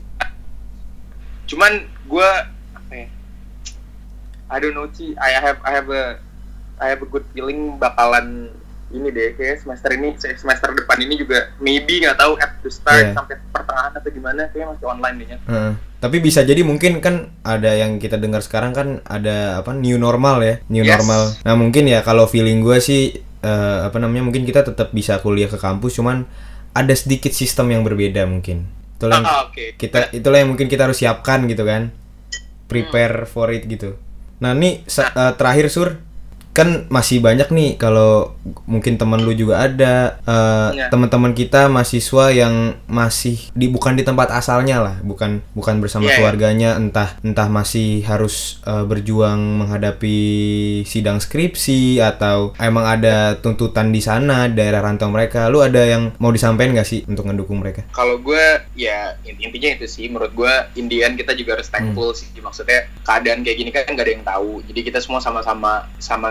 cuman 1.45 1.71
gue 2.06 2.30
apa 2.73 2.93
ya 2.93 3.08
I 4.47 4.58
don't 4.58 4.71
know 4.71 4.88
sih 4.89 5.12
I 5.15 5.36
have 5.36 5.60
I 5.62 5.71
have 5.73 5.89
a 5.89 6.04
I 6.78 6.88
have 6.89 7.02
a 7.02 7.10
good 7.10 7.25
feeling 7.30 7.75
bakalan 7.75 8.54
ini 8.89 9.08
deh 9.08 9.34
kayak 9.34 9.60
semester 9.60 9.89
ini 9.91 10.13
semester 10.17 10.73
depan 10.73 10.97
ini 10.97 11.13
juga 11.15 11.54
maybe 11.58 11.99
nggak 11.99 12.15
tahu 12.15 12.34
at 12.36 12.58
the 12.58 12.69
start 12.69 13.04
Iya. 13.04 13.13
sampai 13.13 13.36
pertengahan 13.47 13.93
atau 13.93 14.10
gimana 14.10 14.41
kayak 14.47 14.65
masih 14.67 14.86
online 14.86 15.15
deh 15.15 15.28
ya 15.28 15.38
Heeh. 15.45 15.71
Tapi 15.99 16.17
bisa 16.17 16.41
jadi 16.41 16.62
mungkin 16.62 16.97
kan 16.97 17.15
ada 17.41 17.75
yang 17.75 17.97
kita 17.97 18.15
dengar 18.15 18.39
sekarang 18.39 18.71
kan 18.71 18.88
ada 19.04 19.60
apa 19.60 19.73
new 19.73 19.95
normal 19.95 20.39
ya, 20.39 20.56
new 20.65 20.82
Yes. 20.82 20.95
normal. 20.95 21.21
Nah 21.43 21.54
mungkin 21.54 21.86
ya 21.86 21.99
kalau 21.99 22.23
feeling 22.23 22.60
gue 22.60 22.80
sih 22.80 23.13
eh, 23.39 23.80
apa 23.84 23.97
namanya 23.97 24.23
mungkin 24.23 24.41
kita 24.41 24.63
tetap 24.63 24.89
bisa 24.89 25.17
kuliah 25.17 25.45
ke 25.45 25.56
kampus, 25.56 25.95
cuman 25.95 26.23
ada 26.71 26.93
sedikit 26.93 27.30
sistem 27.32 27.69
yang 27.69 27.84
berbeda 27.84 28.23
mungkin. 28.23 28.63
Itulah 28.95 29.15
yang 29.17 29.25
ah 29.25 29.39
oke 29.45 29.75
kita 29.75 30.12
itulah 30.13 30.39
yang 30.39 30.49
mungkin 30.49 30.65
kita 30.65 30.84
harus 30.86 30.97
siapkan 30.97 31.43
gitu 31.45 31.62
kan, 31.62 31.91
prepare 32.65 33.23
Hmm. 33.23 33.30
for 33.30 33.47
it 33.49 33.63
gitu. 33.65 33.99
Nah 34.39 34.52
nih 34.52 34.84
sa- 34.86 35.12
eh, 35.12 35.34
terakhir 35.36 35.67
sur 35.67 35.99
kan 36.49 36.89
masih 36.89 37.21
banyak 37.21 37.47
nih 37.49 37.69
kalau 37.77 38.33
mungkin 38.65 38.97
teman 38.97 39.21
lu 39.21 39.31
juga 39.31 39.63
ada 39.63 40.17
eh, 40.25 40.69
Iya. 40.69 40.88
teman-teman 40.91 41.31
kita 41.33 41.67
mahasiswa 41.67 42.29
yang 42.31 42.75
masih 42.85 43.38
di 43.53 43.69
bukan 43.69 43.95
di 43.95 44.03
tempat 44.03 44.29
asalnya 44.29 44.81
lah 44.81 44.95
bukan 45.01 45.39
bukan 45.53 45.79
bersama 45.79 46.09
iya. 46.09 46.19
keluarganya 46.19 46.75
entah 46.75 47.15
entah 47.21 47.47
masih 47.47 48.01
harus 48.03 48.59
eh, 48.65 48.83
berjuang 48.83 49.39
menghadapi 49.62 50.17
sidang 50.83 51.19
skripsi 51.19 52.01
atau 52.01 52.53
emang 52.57 52.85
ada 52.85 53.38
tuntutan 53.38 53.89
di 53.89 54.01
sana 54.01 54.49
daerah 54.49 54.81
rantau 54.81 55.09
mereka. 55.09 55.47
Lu 55.47 55.62
ada 55.62 55.85
yang 55.85 56.12
mau 56.17 56.33
disampaikan 56.33 56.75
gak 56.75 56.88
sih 56.88 57.05
untuk 57.05 57.27
ngedukung 57.29 57.59
mereka? 57.62 57.85
Kalau 57.91 58.17
gue 58.19 58.43
ya 58.75 59.15
inti- 59.23 59.45
intinya 59.45 59.69
itu 59.79 59.85
sih. 59.88 60.05
Menurut 60.09 60.33
gue 60.33 60.53
Indian 60.75 61.13
kita 61.15 61.33
juga 61.33 61.59
harus 61.59 61.69
thankful 61.69 62.12
sih. 62.13 62.29
Maksudnya 62.39 62.89
keadaan 63.03 63.43
kayak 63.43 63.57
gini 63.57 63.69
kan 63.69 63.85
nggak 63.88 64.05
ada 64.05 64.13
yang 64.13 64.25
tahu. 64.25 64.51
Jadi 64.65 64.79
kita 64.81 64.99
semua 64.99 65.19
sama-sama 65.19 65.85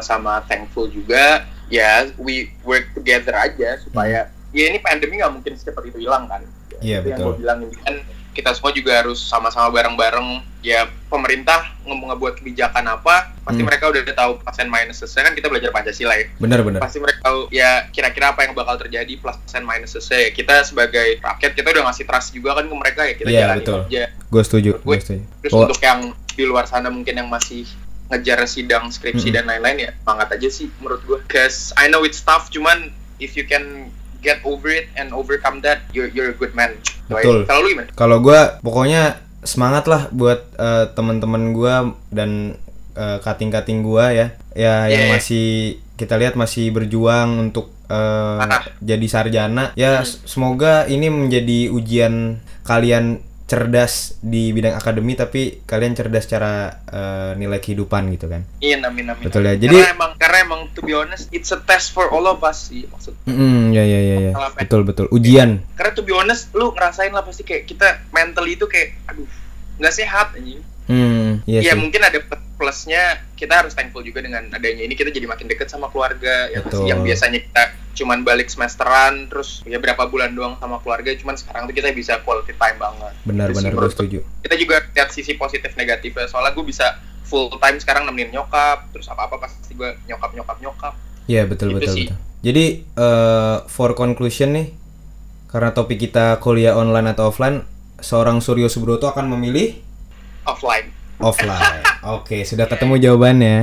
sama-sama 0.08 0.40
thankful 0.48 0.88
juga 0.88 1.44
ya 1.68 2.08
we 2.16 2.48
work 2.64 2.88
together 2.92 3.36
aja 3.36 3.76
supaya 3.78 4.32
ya 4.48 4.64
ini 4.66 4.80
pandemi 4.80 5.20
nggak 5.20 5.28
mungkin 5.30 5.52
secepat 5.52 5.84
itu 5.84 6.00
hilang 6.00 6.24
kan. 6.24 6.40
Iya, 6.80 7.04
itu 7.04 7.12
yang 7.12 7.20
betul. 7.20 7.28
gue 7.28 7.36
bilang 7.38 7.58
kan 7.84 7.94
kita 8.32 8.54
semua 8.54 8.70
juga 8.70 8.92
harus 8.96 9.18
sama-sama 9.20 9.68
bareng-bareng. 9.68 10.40
Ya 10.58 10.86
pemerintah 11.06 11.70
ngomong 11.84 12.10
ngebuat 12.10 12.34
kebijakan 12.38 12.82
apa 12.88 13.30
pasti 13.42 13.60
Hmm. 13.60 13.68
mereka 13.68 13.84
udah 13.86 14.02
tahu 14.08 14.32
plus 14.38 14.58
and 14.58 14.66
minusesnya 14.68 15.22
kan 15.22 15.32
kita 15.32 15.46
belajar 15.46 15.70
Pancasila 15.70 16.14
ya. 16.14 16.26
Benar-benar 16.36 16.80
pasti 16.80 16.98
mereka 16.98 17.20
tahu 17.20 17.46
ya 17.50 17.86
kira-kira 17.90 18.32
apa 18.32 18.42
yang 18.42 18.54
bakal 18.54 18.74
terjadi 18.76 19.12
plus 19.18 19.36
and 19.52 19.62
minusesnya 19.62 20.18
ya 20.18 20.30
kita 20.32 20.64
sebagai 20.64 21.20
rakyat 21.20 21.52
kita 21.52 21.68
udah 21.68 21.84
ngasih 21.84 22.04
trust 22.04 22.32
juga 22.32 22.56
kan 22.56 22.64
ke 22.64 22.74
mereka 22.74 23.00
ya 23.04 23.14
kita 23.14 23.28
Iya, 23.28 23.40
jalani 23.44 23.60
betul. 23.60 23.80
aja. 23.84 24.02
Gue 24.24 24.42
setuju 24.42 24.70
Gue- 24.72 24.82
gue 24.82 24.96
setuju. 24.98 25.22
terus 25.42 25.52
Oh, 25.52 25.62
untuk 25.62 25.78
yang 25.78 26.00
di 26.32 26.44
luar 26.44 26.64
sana 26.64 26.88
mungkin 26.88 27.14
yang 27.14 27.28
masih 27.28 27.66
ngejar 28.08 28.40
sidang 28.44 28.88
skripsi 28.88 29.28
Mm-mm. 29.28 29.36
dan 29.36 29.44
lain-lain 29.46 29.78
ya 29.78 29.90
semangat 29.94 30.28
aja 30.32 30.48
sih 30.48 30.68
menurut 30.78 31.02
gue 31.02 31.18
cause 31.26 31.70
I 31.74 31.86
know 31.86 32.02
it's 32.02 32.20
tough 32.20 32.48
cuman 32.48 32.88
if 33.16 33.34
you 33.34 33.44
can 33.44 33.92
get 34.18 34.40
over 34.42 34.66
it 34.66 34.88
and 34.94 35.12
overcome 35.12 35.60
that 35.60 35.86
you're 35.90 36.08
you're 36.08 36.28
a 36.28 36.34
good 36.34 36.52
man 36.52 36.74
Betul. 37.06 37.44
kalau 37.44 37.60
lu 37.62 37.68
gimana 37.70 37.88
Kalau 37.92 38.16
gua 38.18 38.40
pokoknya 38.58 39.02
semangat 39.40 39.86
lah 39.86 40.10
buat 40.10 40.42
eh, 40.54 40.86
teman-teman 40.90 41.52
gua 41.52 41.74
dan 42.08 42.58
eh, 42.92 43.18
kating-kating 43.18 43.80
gua 43.80 44.10
ya, 44.10 44.26
ya 44.52 44.86
yang 44.86 45.06
Yeah. 45.06 45.12
masih 45.14 45.46
kita 45.94 46.14
lihat 46.14 46.34
masih 46.34 46.70
berjuang 46.70 47.48
untuk 47.48 47.70
Ah. 47.88 48.68
jadi 48.78 49.06
sarjana. 49.06 49.72
Ya 49.72 50.04
s- 50.04 50.20
semoga 50.24 50.84
ini 50.84 51.08
menjadi 51.08 51.72
ujian 51.72 52.36
kalian 52.60 53.24
cerdas 53.48 53.92
di 54.20 54.52
bidang 54.52 54.76
akademi 54.76 55.12
tapi 55.12 55.64
kalian 55.64 55.92
cerdas 55.92 56.22
secara 56.22 56.52
eh, 56.84 57.32
nilai 57.34 57.58
kehidupan 57.58 58.12
gitu 58.12 58.28
kan. 58.28 58.44
iya 58.58 58.76
amin 58.78 59.08
amin 59.08 59.24
Betul 59.24 59.42
ya. 59.42 59.56
karena 59.56 59.64
Jadi 59.64 59.76
emang 59.90 60.10
karena 60.14 60.38
emang 60.44 60.60
to 60.70 60.80
be 60.80 60.92
honest 60.92 61.26
it's 61.28 61.48
a 61.48 61.58
test 61.58 61.90
for 61.90 62.06
all 62.06 62.24
of 62.24 62.38
us 62.40 62.68
sih 62.68 62.84
maksud 62.86 63.16
mm, 63.24 63.72
ya 63.72 63.82
ya 63.82 64.00
ya 64.00 64.16
ya. 64.20 64.32
Betul 64.54 64.84
betul. 64.84 65.08
Ujian. 65.08 65.64
karena 65.72 65.90
to 65.90 66.02
be 66.02 66.12
honest 66.12 66.52
lu 66.52 66.70
ngerasain 66.70 67.08
lah 67.08 67.24
pasti 67.24 67.42
kayak 67.42 67.64
kita 67.64 68.04
mentally 68.10 68.54
itu 68.54 68.64
kayak 68.64 69.00
aduh 69.04 69.24
nggak 69.78 69.94
sehat 69.94 70.32
anjing 70.34 70.60
Hmm, 70.84 71.44
iya 71.44 71.60
ya 71.62 71.72
sih. 71.72 71.78
mungkin 71.78 72.00
ada 72.00 72.16
plusnya 72.58 73.22
kita 73.38 73.62
harus 73.64 73.72
thankful 73.72 74.02
juga 74.02 74.18
dengan 74.18 74.50
adanya 74.50 74.82
ini 74.82 74.98
kita 74.98 75.14
jadi 75.14 75.30
makin 75.30 75.46
deket 75.46 75.70
sama 75.70 75.88
keluarga 75.88 76.50
ya 76.50 76.60
Betul. 76.60 76.90
yang 76.90 77.00
biasanya 77.06 77.38
kita 77.38 77.62
cuman 77.94 78.26
balik 78.26 78.50
semesteran 78.50 79.30
terus 79.30 79.62
ya 79.62 79.78
berapa 79.78 80.06
bulan 80.06 80.34
doang 80.34 80.58
sama 80.58 80.82
keluarga 80.82 81.14
cuman 81.14 81.38
sekarang 81.38 81.70
tuh 81.70 81.74
kita 81.74 81.94
bisa 81.94 82.18
quality 82.26 82.54
time 82.54 82.78
banget 82.78 83.12
Benar-benar 83.22 83.72
gue 83.72 83.90
setuju. 83.90 84.18
kita 84.42 84.54
juga 84.58 84.82
lihat 84.92 85.10
sisi 85.10 85.38
positif 85.38 85.72
negatifnya 85.74 86.26
soalnya 86.26 86.52
gue 86.52 86.66
bisa 86.66 86.98
full 87.22 87.46
time 87.58 87.78
sekarang 87.78 88.04
nemenin 88.04 88.34
nyokap 88.34 88.90
terus 88.90 89.06
apa 89.06 89.30
apa 89.30 89.38
pasti 89.38 89.74
gue 89.74 89.94
nyokap 90.10 90.34
nyokap 90.34 90.58
nyokap 90.58 90.94
Iya 91.28 91.44
betul 91.44 91.76
Itu 91.76 91.76
betul 91.76 91.92
sih. 91.94 92.06
betul. 92.08 92.18
Jadi 92.40 92.64
eh, 92.96 93.56
for 93.68 93.92
conclusion 93.92 94.56
nih, 94.56 94.72
karena 95.52 95.76
topik 95.76 96.00
kita 96.00 96.40
kuliah 96.40 96.72
online 96.72 97.12
atau 97.12 97.28
offline, 97.28 97.68
seorang 98.00 98.40
Suryo 98.40 98.72
Subroto 98.72 99.04
akan 99.12 99.36
memilih 99.36 99.76
offline 100.48 100.88
offline. 101.18 101.82
Oke, 102.06 102.42
sudah 102.42 102.66
ketemu 102.66 102.98
jawabannya. 102.98 103.56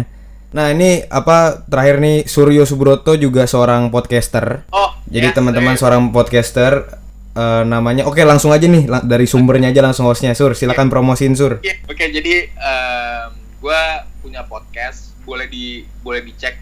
Nah 0.56 0.72
ini 0.72 1.04
apa 1.08 1.68
terakhir 1.68 2.00
nih 2.00 2.24
Suryo 2.24 2.64
Subroto 2.64 3.16
juga 3.16 3.44
seorang 3.44 3.92
podcaster. 3.92 4.64
Oh, 4.72 4.96
Jadi 5.06 5.28
yes, 5.32 5.36
teman-teman 5.36 5.76
seorang 5.76 6.10
podcaster 6.10 6.88
eh, 7.36 7.64
namanya 7.64 8.08
Oke 8.08 8.24
langsung 8.24 8.56
aja 8.56 8.64
nih 8.64 8.88
la- 8.88 9.04
dari 9.04 9.28
sumbernya 9.28 9.70
aja 9.70 9.84
langsung 9.84 10.08
hostnya 10.08 10.32
Sur 10.32 10.56
silakan 10.56 10.88
promosiin 10.88 11.36
Sur. 11.36 11.60
Oke, 11.60 11.84
oke, 11.86 12.06
jadi 12.08 12.48
em, 12.48 13.30
gua 13.60 14.08
punya 14.24 14.48
podcast, 14.48 15.12
boleh 15.28 15.46
di 15.46 15.84
boleh 16.00 16.24
dicek 16.24 16.56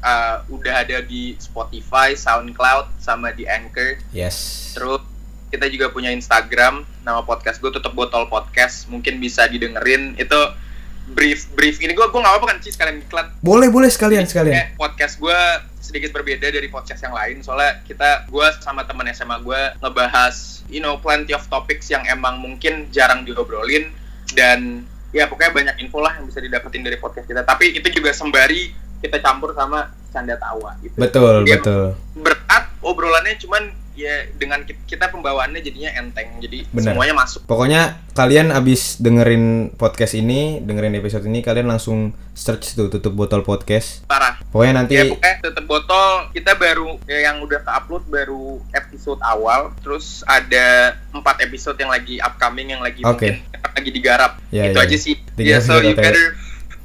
eh, 0.00 0.36
udah 0.46 0.74
ada 0.84 1.00
di 1.00 1.32
Spotify, 1.36 2.12
SoundCloud, 2.12 3.00
sama 3.00 3.32
di 3.32 3.48
Anchor. 3.48 4.04
Yes. 4.12 4.70
Terus 4.76 5.00
kita 5.50 5.66
juga 5.66 5.90
punya 5.90 6.14
Instagram, 6.14 6.86
nama 7.02 7.26
podcast 7.26 7.58
gue 7.58 7.70
tutup 7.74 7.92
botol 7.92 8.30
podcast, 8.30 8.86
mungkin 8.86 9.18
bisa 9.18 9.50
didengerin. 9.50 10.14
Itu 10.16 10.38
brief 11.10 11.50
brief 11.58 11.82
ini 11.82 11.90
gue 11.90 12.06
gue 12.06 12.20
nggak 12.22 12.32
apa-apa 12.38 12.46
kan 12.54 12.58
sih 12.62 12.70
sekalian 12.70 13.02
iklan. 13.02 13.26
Boleh 13.42 13.66
boleh 13.66 13.90
sekalian 13.90 14.24
sekalian. 14.30 14.54
Kayak 14.54 14.70
podcast 14.78 15.18
gue 15.18 15.38
sedikit 15.90 16.14
berbeda 16.14 16.54
dari 16.54 16.70
podcast 16.70 17.02
yang 17.02 17.10
lain 17.10 17.42
soalnya 17.42 17.82
kita 17.82 18.30
gue 18.30 18.46
sama 18.62 18.86
teman 18.86 19.10
SMA 19.10 19.42
gue 19.42 19.60
ngebahas 19.82 20.62
you 20.70 20.78
know 20.78 21.02
plenty 21.02 21.34
of 21.34 21.42
topics 21.50 21.90
yang 21.90 22.06
emang 22.06 22.38
mungkin 22.38 22.86
jarang 22.94 23.26
diobrolin 23.26 23.90
dan 24.38 24.86
ya 25.10 25.26
pokoknya 25.26 25.50
banyak 25.50 25.76
info 25.82 25.98
lah 25.98 26.14
yang 26.14 26.30
bisa 26.30 26.38
didapetin 26.38 26.86
dari 26.86 26.94
podcast 26.94 27.26
kita 27.26 27.42
tapi 27.42 27.74
itu 27.74 27.90
juga 27.90 28.14
sembari 28.14 28.70
kita 29.02 29.18
campur 29.18 29.50
sama 29.50 29.90
canda 30.14 30.38
tawa 30.38 30.78
gitu 30.78 30.94
Betul 30.94 31.42
Jadi 31.42 31.58
betul. 31.58 31.84
berat 32.22 32.64
obrolannya 32.86 33.34
cuman 33.42 33.62
ya 34.00 34.16
dengan 34.32 34.62
ki- 34.62 34.80
kita 34.86 35.08
pembawaannya 35.08 35.60
jadinya 35.60 35.92
enteng 35.92 36.38
jadi 36.38 36.64
Benar. 36.66 36.92
semuanya 36.92 37.14
masuk 37.14 37.44
Pokoknya 37.44 37.82
kalian 38.10 38.48
abis 38.50 38.96
dengerin 38.96 39.44
podcast 39.74 40.12
ini, 40.12 40.58
dengerin 40.58 40.92
episode 40.94 41.24
ini, 41.24 41.40
kalian 41.40 41.66
langsung 41.66 42.10
search 42.32 42.72
tuh 42.72 42.88
tutup 42.88 43.12
botol 43.12 43.40
podcast. 43.40 44.02
parah 44.04 44.40
Pokoknya 44.46 44.74
nanti 44.76 44.94
ya 44.94 45.04
pokoknya 45.06 45.34
tetep 45.42 45.64
botol 45.64 46.08
kita 46.30 46.52
baru 46.54 46.96
ya, 47.04 47.18
yang 47.22 47.38
udah 47.38 47.60
ke 47.60 47.70
upload 47.70 48.04
baru 48.06 48.44
episode 48.72 49.20
awal 49.20 49.70
terus 49.78 50.24
ada 50.24 50.96
empat 51.10 51.38
episode 51.40 51.76
yang 51.76 51.88
lagi 51.88 52.18
upcoming 52.18 52.70
yang 52.70 52.80
lagi 52.80 53.00
Oke. 53.02 53.38
mungkin 53.38 53.46
lagi 53.70 53.90
digarap 53.90 54.32
Ya, 54.48 54.66
itu 54.66 54.74
ya, 54.74 54.82
aja 54.82 54.90
ya. 54.90 54.98
sih 54.98 55.14
Digarap, 55.32 55.54
ya 55.54 55.58
so 55.62 55.74
you 55.78 55.92
ya. 55.92 55.94
better, 55.94 56.26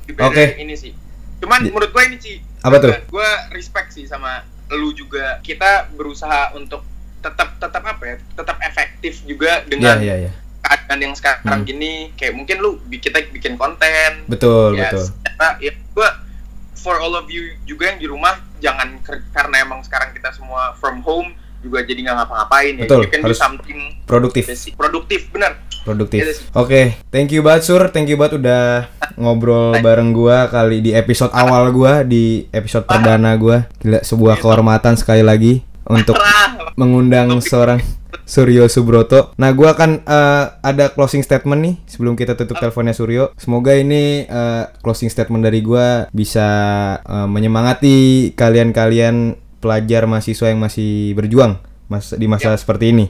you 0.06 0.14
better 0.14 0.30
Oke. 0.30 0.44
ini 0.58 0.76
sih 0.76 0.94
cuman 1.36 1.60
Di- 1.60 1.70
menurut 1.70 1.90
gue 1.90 2.04
ini 2.06 2.18
sih 2.18 2.38
Apa 2.62 2.78
tuh? 2.78 2.94
gue 2.94 3.30
respect 3.52 3.90
sih 3.92 4.06
sama 4.06 4.42
lu 4.68 4.90
juga 4.92 5.38
kita 5.40 5.90
berusaha 5.92 6.54
untuk 6.54 6.82
tetap 7.26 7.58
tetap 7.58 7.82
apa 7.84 8.04
ya 8.06 8.16
tetap 8.34 8.58
efektif 8.62 9.26
juga 9.26 9.66
dengan 9.66 9.98
ya 9.98 10.16
ya. 10.20 10.32
keadaan 10.62 11.00
yang 11.02 11.14
sekarang 11.14 11.62
Hmm. 11.62 11.66
gini 11.66 12.14
kayak 12.14 12.34
mungkin 12.34 12.58
lu 12.58 12.72
kita 12.88 13.18
bikin 13.30 13.54
konten 13.56 14.26
Betul 14.26 14.74
ya, 14.74 14.90
betul. 14.90 15.06
secara- 15.10 15.58
ya 15.60 15.74
gua 15.92 16.10
for 16.76 16.96
all 16.96 17.14
of 17.14 17.26
you 17.28 17.42
juga 17.64 17.90
yang 17.90 17.98
di 17.98 18.06
rumah 18.06 18.34
jangan 18.58 19.02
karena 19.30 19.56
emang 19.60 19.82
sekarang 19.82 20.10
kita 20.12 20.30
semua 20.32 20.74
from 20.76 21.02
home 21.02 21.34
juga 21.60 21.82
jadi 21.82 21.98
nggak 22.00 22.16
ngapa-ngapain 22.16 22.74
ya 22.76 22.86
Betul, 22.86 23.02
you 23.02 23.10
can 23.10 23.22
harus 23.22 23.34
do 23.34 23.42
something 23.42 23.80
Produktif. 24.06 24.44
basic. 24.46 24.74
produktif 24.76 25.22
bener 25.30 25.58
produktif. 25.84 26.18
Iya. 26.20 26.34
Oke, 26.56 26.82
thank 27.10 27.30
you 27.30 27.42
banget 27.42 27.62
Sur, 27.64 27.90
thank 27.90 28.06
you 28.06 28.18
banget 28.18 28.42
udah 28.42 28.90
ngobrol 29.22 29.78
bareng 29.78 30.10
gua 30.12 30.50
kali 30.50 30.82
di 30.82 30.90
episode 30.92 31.30
awal 31.32 31.70
gua 31.70 32.02
di 32.02 32.50
episode 32.50 32.90
perdana 32.90 33.38
gua. 33.38 33.70
Gila 33.78 34.02
sebuah 34.02 34.42
kehormatan 34.42 34.98
sekali 34.98 35.22
lagi 35.22 35.62
untuk. 35.86 36.18
Mengundang 36.76 37.40
seorang 37.40 37.80
Suryo 38.24 38.72
Subroto. 38.72 39.36
Nah, 39.36 39.52
gua 39.52 39.76
akan 39.76 40.02
eh, 40.08 40.46
ada 40.64 40.86
closing 40.96 41.22
statement 41.22 41.62
nih 41.62 41.76
sebelum 41.86 42.16
kita 42.16 42.34
tutup 42.40 42.58
teleponnya 42.58 42.96
Suryo. 42.96 43.36
Semoga 43.36 43.76
ini 43.76 44.24
eh, 44.24 44.64
closing 44.80 45.12
statement 45.12 45.44
dari 45.44 45.60
gua 45.60 46.08
bisa 46.16 46.48
eh, 47.04 47.28
menyemangati 47.28 48.32
kalian-kalian 48.34 49.36
pelajar 49.60 50.06
mahasiswa 50.06 50.54
yang 50.54 50.62
masih 50.62 51.18
berjuang 51.18 51.58
mas 51.90 52.14
di 52.14 52.26
masa 52.26 52.58
seperti 52.58 52.94
ini. 52.94 53.06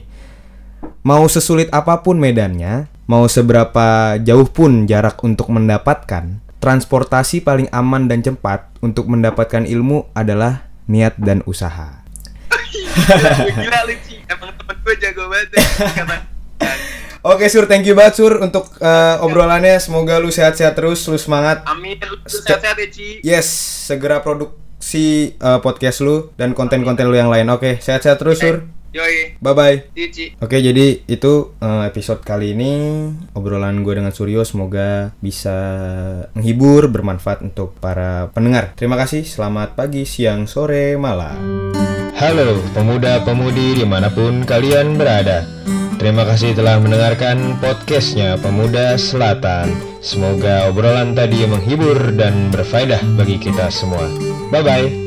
Mau 1.06 1.24
sesulit 1.30 1.70
apa 1.72 2.02
pun 2.02 2.18
medannya, 2.18 2.90
mau 3.06 3.24
seberapa 3.30 4.18
jauh 4.20 4.48
pun 4.50 4.84
jarak 4.84 5.16
untuk 5.22 5.48
mendapatkan, 5.48 6.42
transportasi 6.58 7.46
paling 7.46 7.70
aman 7.70 8.10
dan 8.10 8.20
cepat 8.26 8.74
untuk 8.82 9.08
mendapatkan 9.08 9.64
ilmu 9.64 10.10
adalah 10.12 10.66
niat 10.90 11.16
dan 11.16 11.40
usaha. 11.46 11.95
Gila, 13.62 13.80
lu 13.86 13.94
emang 14.26 14.50
temen 14.54 14.76
gue 14.82 14.94
jago 14.98 15.22
banget 15.30 15.50
Oke 17.26 17.50
Sur, 17.50 17.66
thank 17.66 17.82
you 17.82 17.98
banget 17.98 18.22
Sur 18.22 18.38
untuk 18.38 18.70
eh, 18.78 19.16
obrolannya. 19.18 19.82
Semoga 19.82 20.22
lu 20.22 20.30
sehat-sehat 20.30 20.78
terus, 20.78 21.02
lu 21.10 21.18
semangat. 21.18 21.66
amin 21.66 21.98
lu 21.98 22.22
sehat-sehat 22.22 22.78
ya 22.78 22.86
Ci 22.86 23.08
Yes, 23.26 23.50
segera 23.90 24.22
produksi 24.22 25.34
eh, 25.34 25.58
podcast 25.58 26.06
lu 26.06 26.30
dan 26.38 26.54
konten-konten 26.54 27.10
lu 27.10 27.18
yang 27.18 27.26
lain. 27.26 27.50
Oke, 27.50 27.82
sehat-sehat 27.82 28.22
terus 28.22 28.38
Sur. 28.38 28.70
yoi 28.94 29.34
Bye 29.42 29.54
bye. 29.58 29.76
Oke, 30.38 30.62
jadi 30.62 31.02
itu 31.02 31.32
eh, 31.58 31.82
episode 31.90 32.22
kali 32.22 32.54
ini 32.54 32.72
obrolan 33.34 33.82
gue 33.82 33.98
dengan 33.98 34.14
Suryo 34.14 34.46
semoga 34.46 35.10
bisa 35.18 35.58
menghibur, 36.38 36.86
bermanfaat 36.94 37.42
untuk 37.42 37.74
para 37.82 38.30
pendengar. 38.30 38.70
Terima 38.78 38.94
kasih. 38.94 39.26
Selamat 39.26 39.74
pagi, 39.74 40.06
siang, 40.06 40.46
sore, 40.46 40.94
malam. 40.94 41.74
Halo 42.26 42.58
pemuda-pemudi 42.74 43.78
di 43.78 43.86
mana 43.86 44.10
pun 44.10 44.42
kalian 44.42 44.98
berada. 44.98 45.46
Terima 45.94 46.26
kasih 46.26 46.58
telah 46.58 46.82
mendengarkan 46.82 47.54
podcastnya 47.62 48.34
Pemuda 48.42 48.98
Selatan. 48.98 49.70
Semoga 50.02 50.66
obrolan 50.66 51.14
tadi 51.14 51.46
menghibur 51.46 51.94
dan 52.18 52.50
berfaedah 52.50 52.98
bagi 53.14 53.38
kita 53.38 53.70
semua. 53.70 54.10
Bye-bye 54.50 55.06